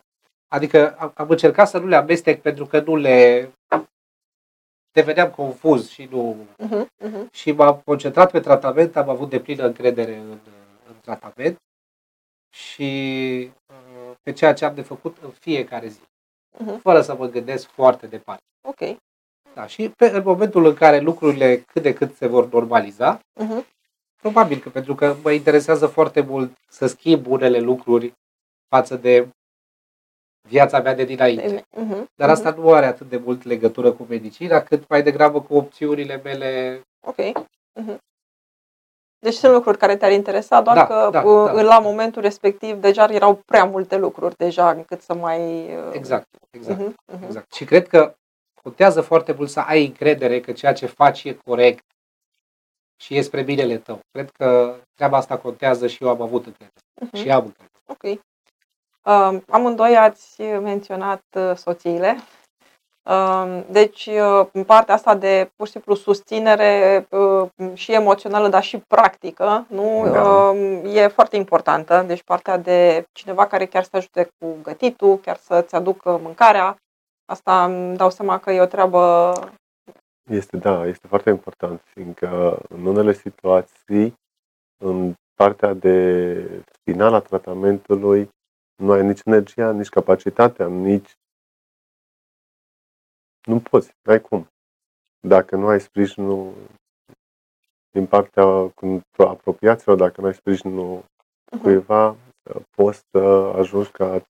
[0.53, 3.51] Adică am, am încercat să nu le amestec pentru că nu le
[4.91, 6.47] deveneam confuz și nu...
[6.63, 7.31] Uh-huh, uh-huh.
[7.31, 10.29] Și m-am concentrat pe tratament, am avut de plină încredere în,
[10.87, 11.57] în tratament
[12.49, 15.99] și uh, pe ceea ce am de făcut în fiecare zi.
[15.99, 16.81] Uh-huh.
[16.81, 18.43] Fără să mă gândesc foarte departe.
[18.61, 18.97] Ok.
[19.53, 23.65] Da, și pe, în momentul în care lucrurile cât de cât se vor normaliza, uh-huh.
[24.21, 28.13] Probabil că pentru că mă interesează foarte mult să schimb unele lucruri
[28.67, 29.27] față de
[30.47, 31.61] viața mea de dinainte.
[31.61, 32.57] Uh-huh, Dar asta uh-huh.
[32.57, 36.81] nu are atât de mult legătură cu medicina, cât mai degrabă cu opțiunile mele.
[37.07, 37.15] Ok.
[37.15, 37.97] Uh-huh.
[39.19, 41.61] Deci sunt lucruri care te-ar interesa, doar da, că da, uh, da.
[41.61, 45.63] la momentul respectiv deja erau prea multe lucruri deja încât să mai...
[45.75, 47.25] Uh, exact, exact, uh-huh, uh-huh.
[47.25, 47.53] exact.
[47.53, 48.15] Și cred că
[48.63, 51.83] contează foarte mult să ai încredere că ceea ce faci e corect
[53.01, 53.99] și e spre binele tău.
[54.11, 56.81] Cred că treaba asta contează și eu am avut încredere.
[57.05, 57.21] Uh-huh.
[57.21, 57.69] Și am încredere.
[57.85, 58.19] Ok.
[59.49, 62.17] Amândoi ați menționat uh, soțiile.
[63.69, 68.77] Deci, uh, în partea asta de pur și simplu susținere uh, și emoțională, dar și
[68.77, 70.09] practică, nu?
[70.11, 70.53] Da.
[70.89, 72.03] e foarte importantă.
[72.07, 76.77] Deci, partea de cineva care chiar să ajute cu gătitul, chiar să-ți aducă mâncarea,
[77.25, 79.33] asta îmi dau seama că e o treabă.
[80.29, 84.13] Este, da, este foarte important, fiindcă în unele situații,
[84.77, 88.29] în partea de final a tratamentului,
[88.75, 91.15] nu ai nici energia, nici capacitatea, nici...
[93.43, 94.47] Nu poți, n-ai cum.
[95.27, 96.53] Dacă nu ai sprijinul
[97.91, 98.73] din partea
[99.17, 101.61] apropiaților, dacă nu ai sprijinul uh-huh.
[101.61, 102.15] cuiva,
[102.75, 103.17] poți să
[103.55, 104.21] ajungi ca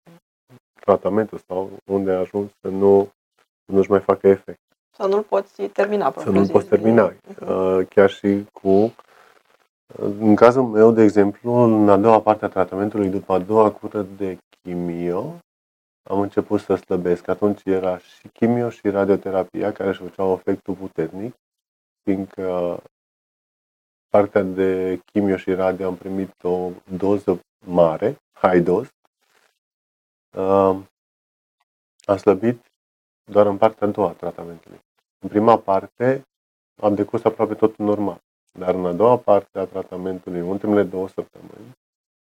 [0.74, 3.12] tratamentul sau unde ajungi să nu
[3.66, 4.71] nu-și mai facă efect.
[4.92, 6.14] Să nu-l poți termina.
[6.18, 7.14] Să nu-l poți termina.
[7.14, 7.88] Uh-huh.
[7.90, 8.94] Chiar și cu
[10.00, 14.02] în cazul meu, de exemplu, în a doua parte a tratamentului, după a doua cură
[14.02, 15.36] de chimio,
[16.10, 17.28] am început să slăbesc.
[17.28, 21.36] Atunci era și chimio și radioterapia care își făceau efectul puternic,
[22.04, 22.82] fiindcă
[24.10, 28.92] partea de chimio și radio am primit o doză mare, high dose.
[32.06, 32.71] Am slăbit
[33.32, 34.80] doar în partea a doua a tratamentului.
[35.20, 36.28] În prima parte
[36.82, 38.22] am decurs aproape tot normal.
[38.60, 41.78] Dar în a doua parte a tratamentului, în ultimele două săptămâni,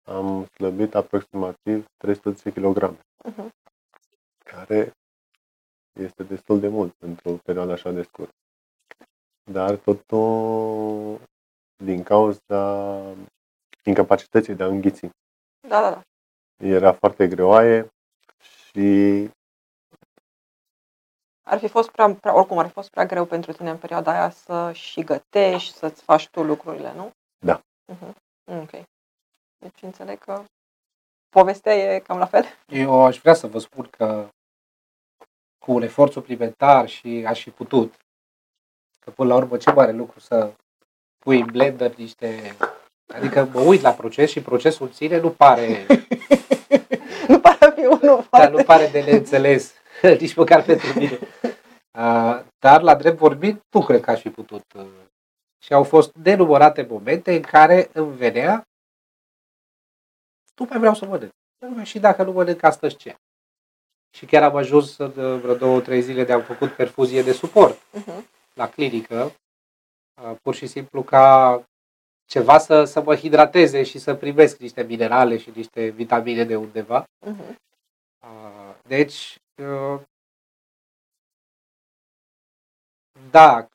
[0.02, 3.48] am slăbit aproximativ 310 kg, uh-huh.
[4.44, 4.92] care
[6.00, 8.34] este destul de mult pentru o perioadă așa de scurtă.
[9.50, 11.20] Dar totul
[11.76, 13.02] din cauza
[13.84, 15.08] incapacității de a înghiți.
[15.68, 16.02] Da, da, da.
[16.66, 17.88] Era foarte greoaie
[18.40, 19.28] și
[21.48, 24.10] ar fi fost prea, prea, oricum ar fi fost prea greu pentru tine în perioada
[24.10, 27.10] aia să și gătești, să-ți faci tu lucrurile, nu?
[27.38, 27.60] Da.
[27.92, 28.14] Uh-huh.
[28.44, 28.70] Ok.
[29.58, 30.42] Deci înțeleg că
[31.28, 32.44] povestea e cam la fel.
[32.66, 34.28] Eu aș vrea să vă spun că
[35.58, 37.94] cu un efort suplimentar și aș fi putut,
[38.98, 40.52] că până la urmă ce mare lucru să
[41.18, 42.56] pui în blender niște...
[43.14, 45.86] Adică mă uit la proces și procesul în sine nu pare...
[47.28, 49.74] nu pare a fi unul Dar nu pare de neînțeles
[50.20, 51.18] nici măcar pentru mine.
[51.96, 54.72] Uh, dar, la drept vorbit, nu cred că aș fi putut.
[54.74, 54.86] Uh,
[55.58, 58.66] și au fost denumărate momente în care îmi venea
[60.56, 61.32] nu mai vreau să mănânc.
[61.84, 63.16] Și dacă nu mănânc, astăzi ce?
[64.16, 67.32] Și chiar am ajuns în uh, vreo două, trei zile de am făcut perfuzie de
[67.32, 68.24] suport uh-huh.
[68.54, 69.32] la clinică,
[70.22, 71.62] uh, pur și simplu ca
[72.24, 77.04] ceva să, să mă hidrateze și să primesc niște minerale și niște vitamine de undeva.
[77.04, 77.54] Uh-huh.
[78.82, 79.45] Deci, uh,
[83.30, 83.68] da,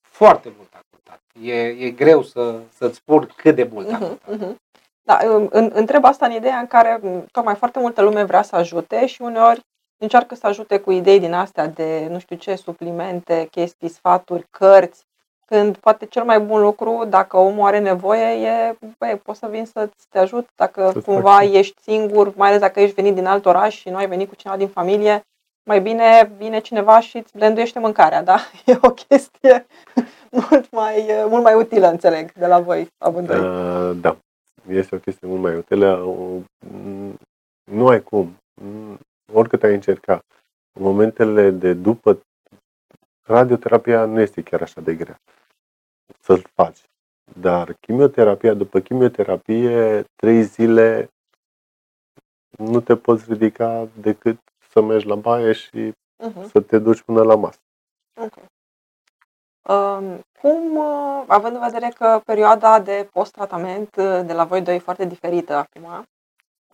[0.00, 1.20] foarte mult a contat.
[1.40, 4.36] E, e greu să, să-ți spun cât de mult a mhm, contat.
[4.36, 4.56] Uh-huh, uh-huh.
[5.02, 5.18] Da,
[5.50, 7.00] în, întreb asta în ideea în care
[7.32, 9.60] tocmai foarte multă lume vrea să ajute și uneori
[9.96, 15.06] încearcă să ajute cu idei din astea de nu știu ce, suplimente, chestii, sfaturi, cărți,
[15.54, 19.64] Când poate cel mai bun lucru, dacă omul are nevoie, e, băi, poți să vin
[19.64, 20.48] să te ajut.
[20.54, 23.76] Dacă Să-ți cumva fac și- ești singur, mai ales dacă ești venit din alt oraș
[23.76, 25.20] și nu ai venit cu cineva din familie,
[25.68, 28.36] mai bine vine cineva și îți blenduiește mâncarea, da?
[28.66, 29.66] E o chestie
[30.50, 33.38] mult mai, mult mai utilă, înțeleg, de la voi amândoi.
[33.38, 34.16] Uh, da,
[34.68, 35.94] este o chestie mult mai utilă.
[35.96, 36.40] Uh,
[37.70, 38.36] Nu ai cum.
[38.62, 38.98] Mm,
[39.32, 40.20] Oricât ai încerca.
[40.78, 42.18] În momentele de după
[43.26, 45.20] radioterapia nu este chiar așa de grea
[46.30, 46.78] să-l faci.
[47.40, 51.08] Dar chimioterapia, după chimioterapie, trei zile
[52.58, 54.38] nu te poți ridica decât
[54.68, 56.48] să mergi la baie și Mhm.
[56.48, 57.58] să te duci până la masă.
[58.20, 58.34] Ok.
[59.68, 64.74] Um, cum, uh, având în vedere că perioada de post-tratament uh, de la voi doi
[64.74, 66.06] e foarte diferită acum,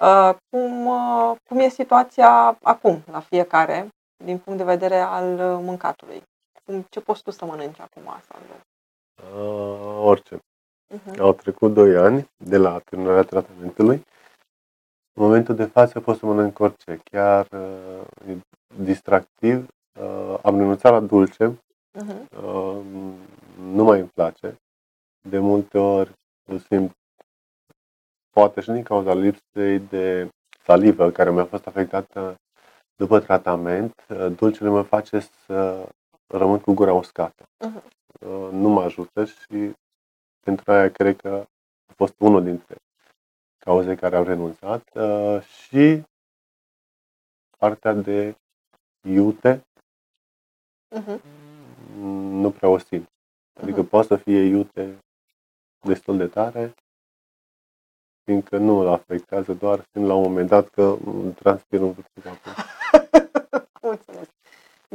[0.00, 3.88] uh, cum, uh, cum e situația acum la fiecare
[4.24, 6.22] din punct de vedere al uh, mâncatului?
[6.64, 8.60] Cum, ce poți tu să mănânci acum, Sandra?
[9.22, 10.38] Uh, orice.
[10.94, 11.18] Uh-huh.
[11.18, 13.94] Au trecut 2 ani de la terminarea tratamentului.
[15.12, 18.36] În momentul de față pot să mănânc orice, chiar uh, e
[18.82, 19.66] distractiv.
[20.00, 21.58] Uh, am renunțat la dulce,
[21.96, 22.42] Uh-huh.
[22.42, 22.84] uh,
[23.60, 24.60] nu mai îmi place.
[25.28, 26.12] De multe ori
[26.48, 26.92] îl simt,
[28.30, 30.28] poate și din cauza lipsei de
[30.64, 32.34] salivă care mi-a fost afectată
[32.96, 35.88] după tratament, uh, dulcele mă face să
[36.26, 37.44] rămân cu gura uscată.
[37.64, 37.82] Mhm.
[38.20, 39.72] Uh, nu mă ajută și
[40.40, 41.46] pentru aia cred că
[41.86, 42.76] a fost unul dintre
[43.58, 46.02] cauze care au renunțat uh, și
[47.58, 48.36] partea de
[49.08, 49.60] iute
[50.96, 51.20] Uh-huh.
[52.40, 53.08] nu prea o simt.
[53.60, 53.88] Adică Mhm.
[53.88, 54.98] poate să fie iute
[55.86, 56.74] destul de tare,
[58.24, 62.26] fiindcă nu îl afectează, doar simt la un moment dat că îmi transpir un pic
[62.26, 62.52] acum.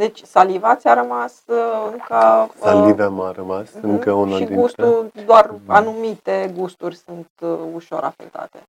[0.01, 0.21] Am înțeles.
[0.21, 2.15] Deci saliva ți-a rămas uh, încă...
[2.47, 4.55] uh, Saliva m-a rămas, mhm, încă una Și dintre...
[4.55, 5.61] gustul, doar Mhm.
[5.71, 8.63] anumite gusturi sunt uh, ușor afectate.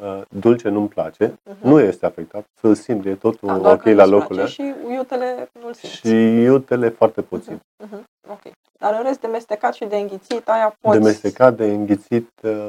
[0.00, 1.60] Uh, dulce nu-mi place, Uh-huh.
[1.62, 4.62] nu este afectat, să-l simt, e totul Da, doar ok că la nu-ți locul place
[4.62, 4.74] ăla.
[4.84, 5.94] Și iutele nu-l simți.
[5.96, 6.08] Și
[6.42, 7.60] iutele foarte puțin.
[7.84, 8.40] Mhm, Ok.
[8.78, 10.98] Dar în rest de mestecat și de înghițit, aia poți...
[10.98, 12.68] De mestecat, de înghițit, uh,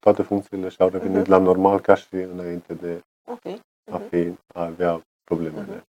[0.00, 1.30] toate funcțiile și-au revenit Mhm.
[1.30, 3.44] la normal ca și înainte de Ok.
[3.92, 4.08] a, Mhm.
[4.08, 5.66] fi, a avea problemele.
[5.68, 5.84] Mhm.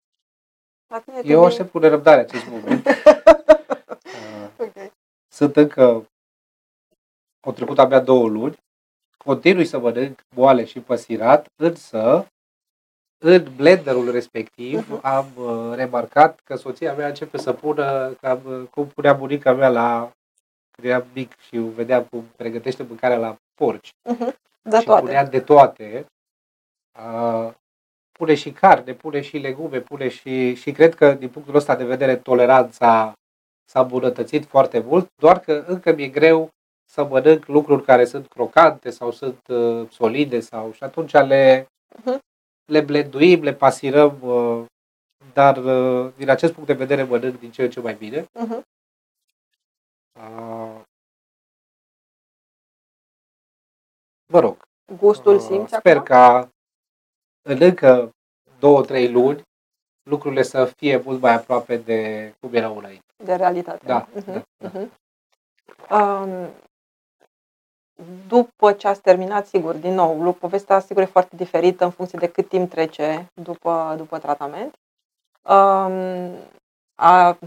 [0.93, 1.35] La tine, Eu Tibi?
[1.47, 2.87] aștept cu nerăbdare acest moment.
[4.05, 4.93] Uh, Ok.
[5.29, 6.07] Sunt încă,
[7.41, 8.57] au trecut abia două luni,
[9.17, 12.27] continui să mănânc boale și păsirat, însă
[13.25, 15.05] în blenderul respectiv Mhm.
[15.07, 19.69] am uh, remarcat că soția mea începe să pună cam uh, cum punea bunica mea
[19.69, 20.13] la
[20.71, 23.91] când eram mic și vedeam cum pregătește mâncarea la porci
[24.63, 25.01] De și toate.
[25.05, 26.07] punea de toate.
[26.99, 27.53] Uh,
[28.13, 30.55] pune și carne, pune și legume, pune și...
[30.55, 33.13] Și cred că, din punctul ăsta de vedere, toleranța
[33.65, 36.49] s-a îmbunătățit foarte mult, doar că încă mi-e greu
[36.91, 41.67] să mănânc lucruri care sunt crocante sau sunt uh, solide sau și atunci le,
[42.05, 42.19] Mhm.
[42.65, 44.65] le blenduim, le pasirăm, uh,
[45.33, 48.27] dar uh, din acest punct de vedere mănânc din ce în ce mai bine.
[48.33, 48.63] Mhm.
[50.21, 50.81] Uh,
[54.27, 54.57] Vă rog,
[54.99, 56.05] Gustul Uh, simți Sper acum?
[56.07, 56.49] ca
[57.43, 58.11] în încă
[58.59, 59.43] două, trei luni
[60.03, 63.05] lucrurile să fie mult mai aproape de cum erau înainte.
[63.25, 63.87] De realitate.
[63.87, 64.69] Da, Mhm, da, da.
[64.79, 64.91] mhm.
[65.91, 66.49] Um,
[68.29, 72.19] după ce ați terminat, sigur, din nou, lu- povestea sigur e foarte diferită în funcție
[72.19, 74.75] de cât timp trece după, după tratament.
[75.43, 76.35] Um,
[76.95, 77.39] a,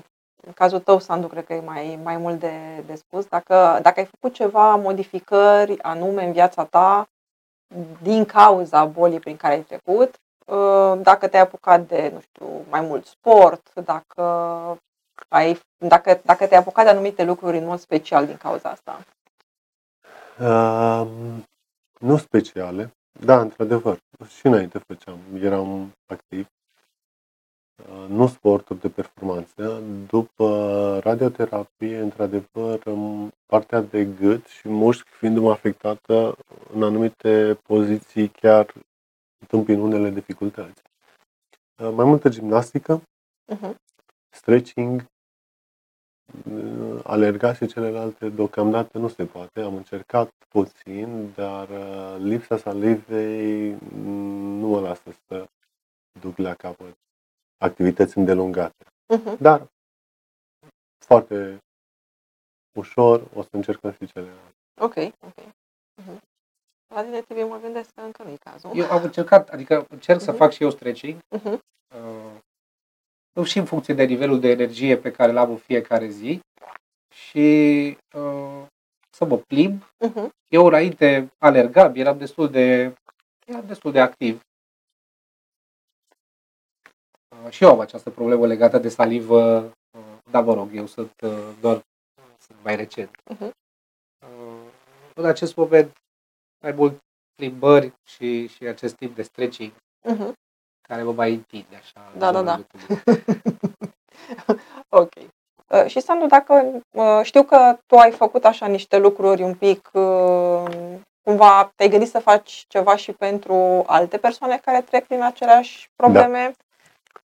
[0.45, 3.25] în cazul tău, Sandu, cred că e mai, mai mult de, de spus.
[3.25, 7.05] Dacă, dacă ai făcut ceva modificări anume în viața ta
[8.01, 12.81] din cauza bolii prin care ai trecut, uh, dacă te-ai apucat de, nu știu, mai
[12.81, 14.21] mult sport, dacă
[15.27, 19.05] ai, dacă, dacă te-ai apucat de anumite lucruri în mod special din cauza asta.
[20.39, 21.43] Um,
[21.99, 23.97] nu speciale, da, într-adevăr,
[24.27, 26.47] și înainte făceam, eram activ.
[27.83, 29.83] Uh, Nu sporturi de performanță.
[30.07, 36.37] După radioterapie, într-adevăr, um, partea de gât și mușchi fiindu-mă afectată
[36.73, 38.73] în anumite poziții, chiar
[39.39, 40.81] întâmpin unele dificultăți.
[41.77, 43.01] Uh, Mai multă gimnastică,
[43.53, 43.75] Uh-huh.
[44.29, 45.05] stretching,
[46.51, 49.61] uh, alerga și celelalte deocamdată nu se poate.
[49.61, 55.47] Am încercat puțin, dar uh, lipsa salivei mm, nu mă lasă să
[56.19, 56.97] duc la capăt
[57.57, 58.85] activități îndelungate.
[59.15, 59.37] Uh-huh.
[59.39, 59.67] Dar
[61.05, 61.57] foarte
[62.77, 64.55] ușor o să încercăm și celelalte.
[64.81, 65.39] Ok, ok.
[66.01, 66.19] Uh-huh.
[66.93, 68.71] La tine trebuie mă gândesc că încă nu-i cazul.
[68.75, 70.39] Eu am încercat, adică încerc să Mhm.
[70.39, 71.57] fac și eu stretching, Uh-huh.
[73.33, 76.39] uh, și în funcție de nivelul de energie pe care l-am în fiecare zi.
[77.13, 78.65] și uh,
[79.09, 79.83] să mă plimb.
[79.99, 80.29] Mhm.
[80.47, 82.93] Eu înainte alergam, eram destul de,
[83.45, 84.41] eram destul de activ.
[87.45, 89.55] Uh, și eu am această problemă legată de salivă,
[89.97, 91.81] uh, dar mă rog, eu sunt uh, doar
[92.39, 93.09] sunt mai recent.
[93.29, 93.43] Mhm.
[93.43, 94.69] Uh,
[95.15, 95.91] în acest moment,
[96.63, 96.97] mai mult
[97.35, 99.71] plimbări și, și acest tip de stretching
[100.07, 100.33] Mhm.
[100.87, 102.09] care mă mai întinde așa.
[102.13, 102.61] în Da, da, zona da.
[102.61, 103.03] gâtului.
[104.89, 105.11] Ok.
[105.67, 109.89] Uh, Și Sandu, dacă uh, știu că tu ai făcut așa niște lucruri un pic,
[109.93, 115.89] uh, cumva te-ai gândit să faci ceva și pentru alte persoane care trec prin aceleași
[115.95, 116.53] probleme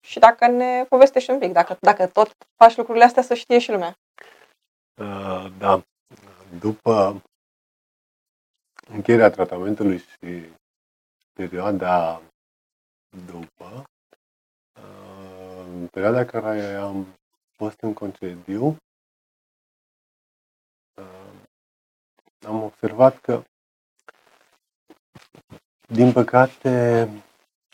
[0.01, 3.71] și dacă ne povestești un pic, dacă, dacă tot faci lucrurile astea să știe și
[3.71, 3.97] lumea.
[5.01, 5.83] Uh, Da.
[6.59, 7.21] După
[8.87, 10.51] încheierea tratamentului și
[11.33, 12.21] perioada
[13.25, 13.83] după,
[14.79, 17.07] uh, în perioada care am
[17.57, 18.65] fost în concediu,
[21.01, 21.33] uh,
[22.45, 23.43] am observat că,
[25.87, 27.01] din păcate,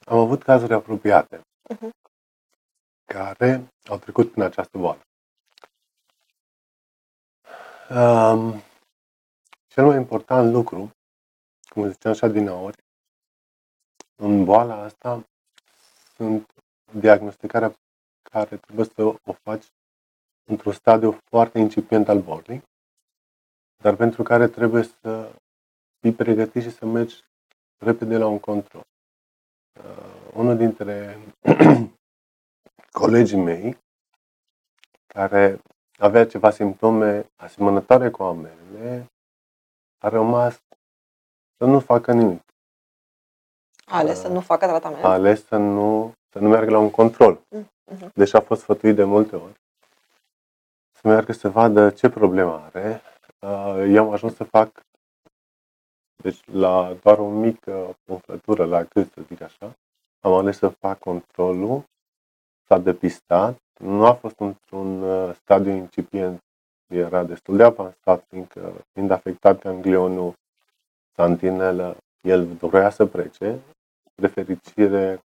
[0.05, 2.02] am avut cazuri apropiate Mhm.
[3.13, 5.01] Care au trecut prin această boală.
[7.89, 8.61] Um,
[9.67, 10.91] cel mai important lucru,
[11.69, 12.77] cum ziceam așa din ori,
[14.15, 15.27] în boala asta
[16.15, 16.53] sunt
[16.93, 17.73] diagnosticarea
[18.21, 19.65] care trebuie să o faci
[20.43, 22.63] într-un stadiu foarte incipient al bolii,
[23.83, 25.35] dar pentru care trebuie să
[25.99, 27.23] fii pregătit și să mergi
[27.77, 28.83] repede la un control.
[29.79, 31.19] Uh, unul dintre
[32.93, 33.77] colegii mei,
[35.07, 35.61] care
[35.97, 39.11] avea ceva simptome asemănătoare cu ale mele,
[39.97, 40.61] a rămas
[41.57, 42.41] să nu facă nimic.
[43.85, 45.03] A ales să nu facă tratament.
[45.03, 47.39] A ales să nu, să nu meargă la un control.
[47.49, 48.11] Mhm.
[48.13, 49.61] Deși a fost sfătuit de multe ori
[51.03, 53.01] să meargă să vadă ce problemă are.
[53.39, 54.85] Uh, Eu am ajuns să fac
[56.23, 59.77] deci la doar o mică umflătură la gât, să zic așa,
[60.19, 61.83] am ales să fac controlul,
[62.67, 66.39] s-a depistat, nu a fost într-un uh, stadiu incipient,
[66.87, 70.33] era destul de avansat, fiindcă fiind afectat ganglionul
[71.15, 73.59] santinelă, el dorea să plece,
[74.15, 75.21] de fericire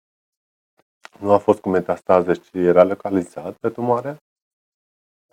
[1.19, 4.17] nu a fost cu metastaze, ci era localizat pe tumoare,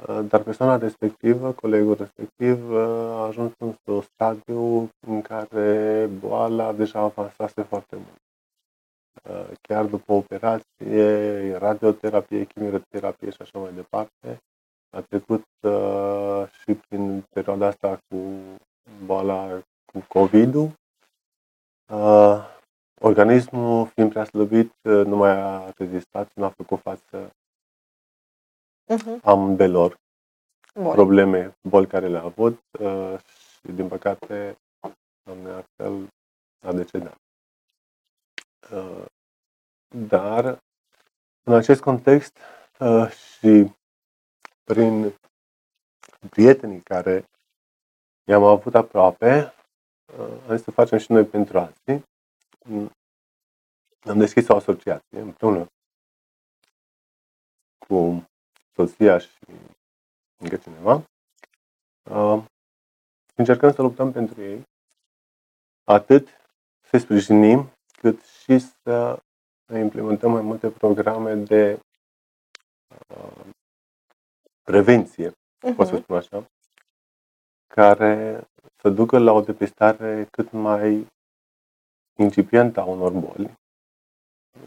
[0.08, 6.98] Uh, dar persoana respectivă, colegul respectiv, uh, a ajuns într-un stadiu în care boala deja
[6.98, 8.20] avansase foarte mult.
[9.30, 14.42] Uh, Chiar după operație, radioterapie, chimioterapie și așa mai departe,
[14.90, 18.16] a trecut uh, și prin perioada asta cu
[19.04, 20.70] boala cu COVID-ul.
[21.92, 22.44] Uh,
[23.00, 27.30] organismul, fiind prea slăbit, uh, nu mai a rezistat și nu a făcut față
[28.88, 29.20] Mhm.
[29.22, 29.96] ambelor
[30.74, 30.92] Bun.
[30.92, 33.14] probleme, boli care le-a avut uh,
[33.60, 34.56] și, din păcate,
[35.22, 36.08] doamne altfel,
[36.66, 37.18] a decedat.
[38.72, 39.04] Uh,
[39.88, 40.62] dar,
[41.42, 42.38] în acest context
[42.78, 43.72] uh, și
[44.64, 45.14] prin
[46.30, 47.24] prietenii care
[48.24, 49.54] i-am avut aproape,
[50.18, 52.02] uh, am zis să facem și noi pentru alții.
[52.64, 52.90] Mm,
[54.00, 55.66] Am deschis o asociație împreună
[57.78, 58.24] cu
[58.74, 59.30] soția și
[60.36, 61.04] încă cineva.
[62.10, 62.44] Uh,
[63.34, 64.62] încercăm să luptăm pentru ei,
[65.84, 66.28] atât
[66.80, 67.70] să sprijinim,
[68.00, 69.22] cât și să
[69.74, 71.80] implementăm mai multe programe de
[73.08, 73.44] uh,
[74.62, 75.32] prevenție,
[75.76, 76.02] pot să Mhm.
[76.02, 76.46] spun așa,
[77.74, 78.44] care
[78.82, 81.06] să ducă la o depistare cât mai
[82.18, 83.54] incipientă a unor boli,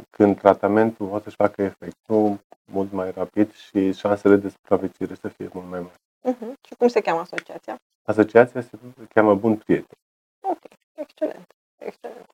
[0.09, 2.39] când tratamentul poate să-și facă efectul
[2.71, 5.99] mult mai rapid și șansele de supraviețuire să fie mult mai mari.
[6.21, 6.53] Mhm.
[6.67, 7.77] Și cum se cheamă asociația?
[8.05, 8.77] Asociația se
[9.13, 9.97] cheamă Bun Prieten.
[10.41, 10.59] Ok,
[10.93, 12.32] excelent, excelent.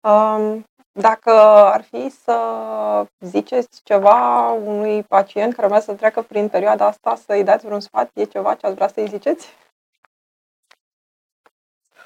[0.00, 1.30] Um, dacă
[1.72, 7.44] ar fi să ziceți ceva unui pacient care urmează să treacă prin perioada asta, să-i
[7.44, 9.48] dați vreun sfat, e ceva ce ați vrea să-i ziceți?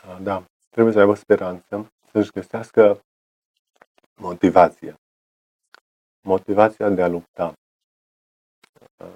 [0.09, 3.01] Ah, Da, trebuie să aibă speranță, să-și găsească
[4.15, 5.01] motivația.
[6.21, 7.53] Motivația de a lupta.
[8.97, 9.07] Ah,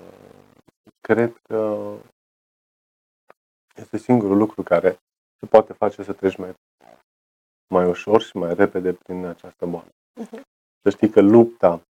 [1.01, 1.89] Cred că
[3.75, 4.99] este singurul lucru care
[5.39, 6.55] se poate face să treci mai,
[7.69, 9.89] mai ușor și mai repede prin această boală.
[10.21, 10.43] Mhm.
[10.83, 11.83] Să știi că lupta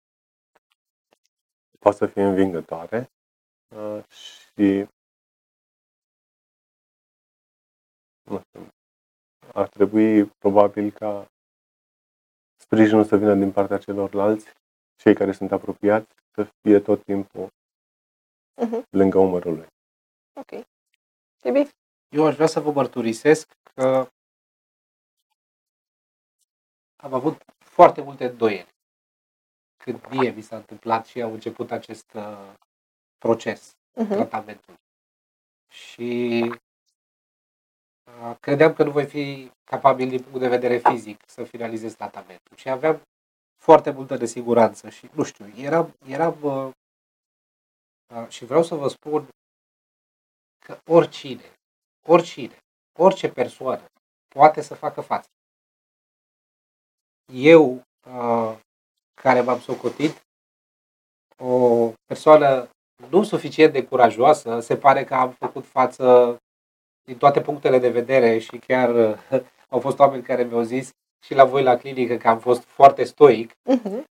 [1.78, 3.10] poate să fie învingătoare
[3.76, 4.86] ah, și
[8.30, 8.68] nu știu,
[9.54, 11.26] ar trebui probabil ca
[12.56, 14.52] sprijinul să vină din partea celorlalți,
[14.96, 17.48] cei care sunt apropiați, să fie tot timpul
[18.62, 18.82] Mhm.
[18.90, 19.66] lângă umărul lui.
[20.40, 20.64] Ok.
[21.40, 21.68] Tibi?
[22.08, 24.08] Eu aș vrea să vă mărturisesc că
[27.04, 28.72] am avut foarte multe îndoieli
[29.76, 32.52] când mie mi s-a întâmplat și au început acest uh,
[33.18, 34.08] proces, Uh-huh.
[34.08, 34.74] tratamentul.
[35.68, 36.42] Și
[38.04, 42.56] uh, credeam că nu voi fi capabil din punct de vedere fizic să finalizez tratamentul.
[42.56, 43.02] Și aveam
[43.62, 46.70] foarte multă nesiguranță și nu știu, eram, eram uh,
[48.14, 49.28] uh, și vreau să vă spun
[50.66, 51.52] că oricine,
[52.06, 52.58] oricine,
[52.98, 53.84] orice persoană
[54.28, 55.28] poate să facă față.
[57.32, 58.58] Eu, uh,
[59.14, 60.26] care m-am socotit,
[61.36, 62.68] o persoană
[63.08, 66.36] nu suficient de curajoasă, se pare că am făcut față
[67.04, 69.40] din toate punctele de vedere și chiar uh,
[69.72, 70.90] au fost oameni care mi-au zis
[71.24, 73.52] și la voi la clinică că am fost foarte stoic.
[73.52, 74.04] Uh-huh.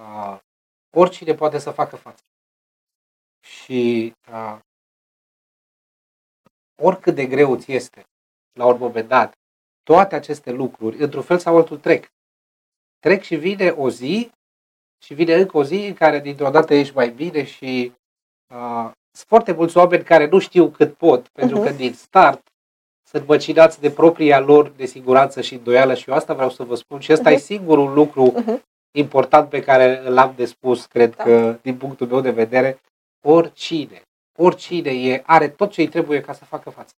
[0.00, 0.38] Uh,
[0.96, 2.22] oricine poate să facă față.
[3.40, 4.58] Și uh,
[6.82, 8.04] oricât de greu ți este,
[8.52, 9.32] la un moment dat,
[9.82, 12.10] toate aceste lucruri, într-un fel sau altul, trec.
[13.00, 14.30] Trec și vine o zi
[15.04, 17.92] și vine încă o zi în care dintr-o dată ești mai bine și
[18.54, 21.66] uh, sunt foarte mulți oameni care nu știu cât pot, pentru Mhm.
[21.66, 22.48] că din start
[23.08, 26.74] sunt măcinați de propria lor de siguranță și îndoială și eu asta vreau să vă
[26.74, 27.38] spun și ăsta Mhm.
[27.38, 28.62] e singurul lucru Mhm.
[28.90, 31.24] important pe care l-am de spus, cred Da.
[31.24, 32.80] că din punctul meu de vedere,
[33.24, 34.02] oricine,
[34.38, 36.92] oricine e, are tot ce îi trebuie ca să facă față.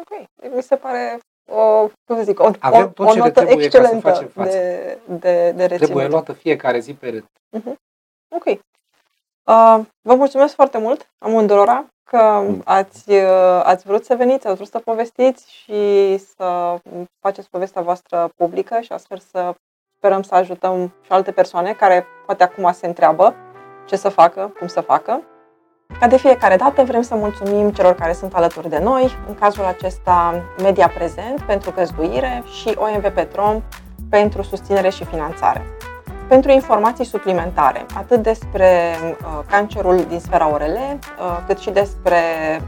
[0.00, 0.28] Ok.
[0.54, 1.20] Mi se pare
[1.50, 3.78] o, cum să zic, o, Avem o, tot o ce ne notă trebuie ca să
[3.78, 4.50] excelentă facem față.
[4.56, 5.78] de, de, de reținut.
[5.80, 7.24] Trebuie luată fiecare zi pe rând.
[8.36, 8.44] Ok.
[8.44, 12.16] Uh, vă mulțumesc foarte mult amândurora că
[12.48, 12.62] Mm.
[12.64, 16.78] ați, uh, ați vrut să veniți, ați vrut să povestiți și să
[17.20, 19.54] faceți povestea voastră publică și astfel să
[19.96, 23.34] sperăm să ajutăm și alte persoane care poate acum se întreabă
[23.86, 25.22] ce să facă, cum să facă.
[26.00, 29.64] Ca de fiecare dată vrem să mulțumim celor care sunt alături de noi, în cazul
[29.64, 33.62] acesta Media Prezent pentru găzduire și OMV Petrom
[34.10, 35.62] pentru susținere și finanțare.
[36.28, 40.98] Pentru informații suplimentare, atât despre uh, cancerul din sfera ORL, uh,
[41.46, 42.18] cât și despre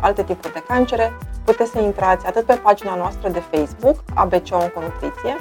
[0.01, 1.13] alte tipuri de cancere,
[1.45, 5.37] puteți să intrați atât pe pagina noastră de Facebook, ABC Onconutriție,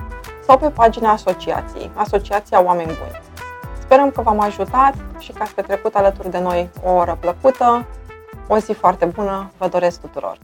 [0.47, 3.26] sau pe pagina asociației, Asociația Oameni Buni.
[3.87, 7.85] Sperăm că v-am ajutat și că ați petrecut alături de noi o oră plăcută.
[8.47, 10.37] O zi foarte bună vă doresc tuturor!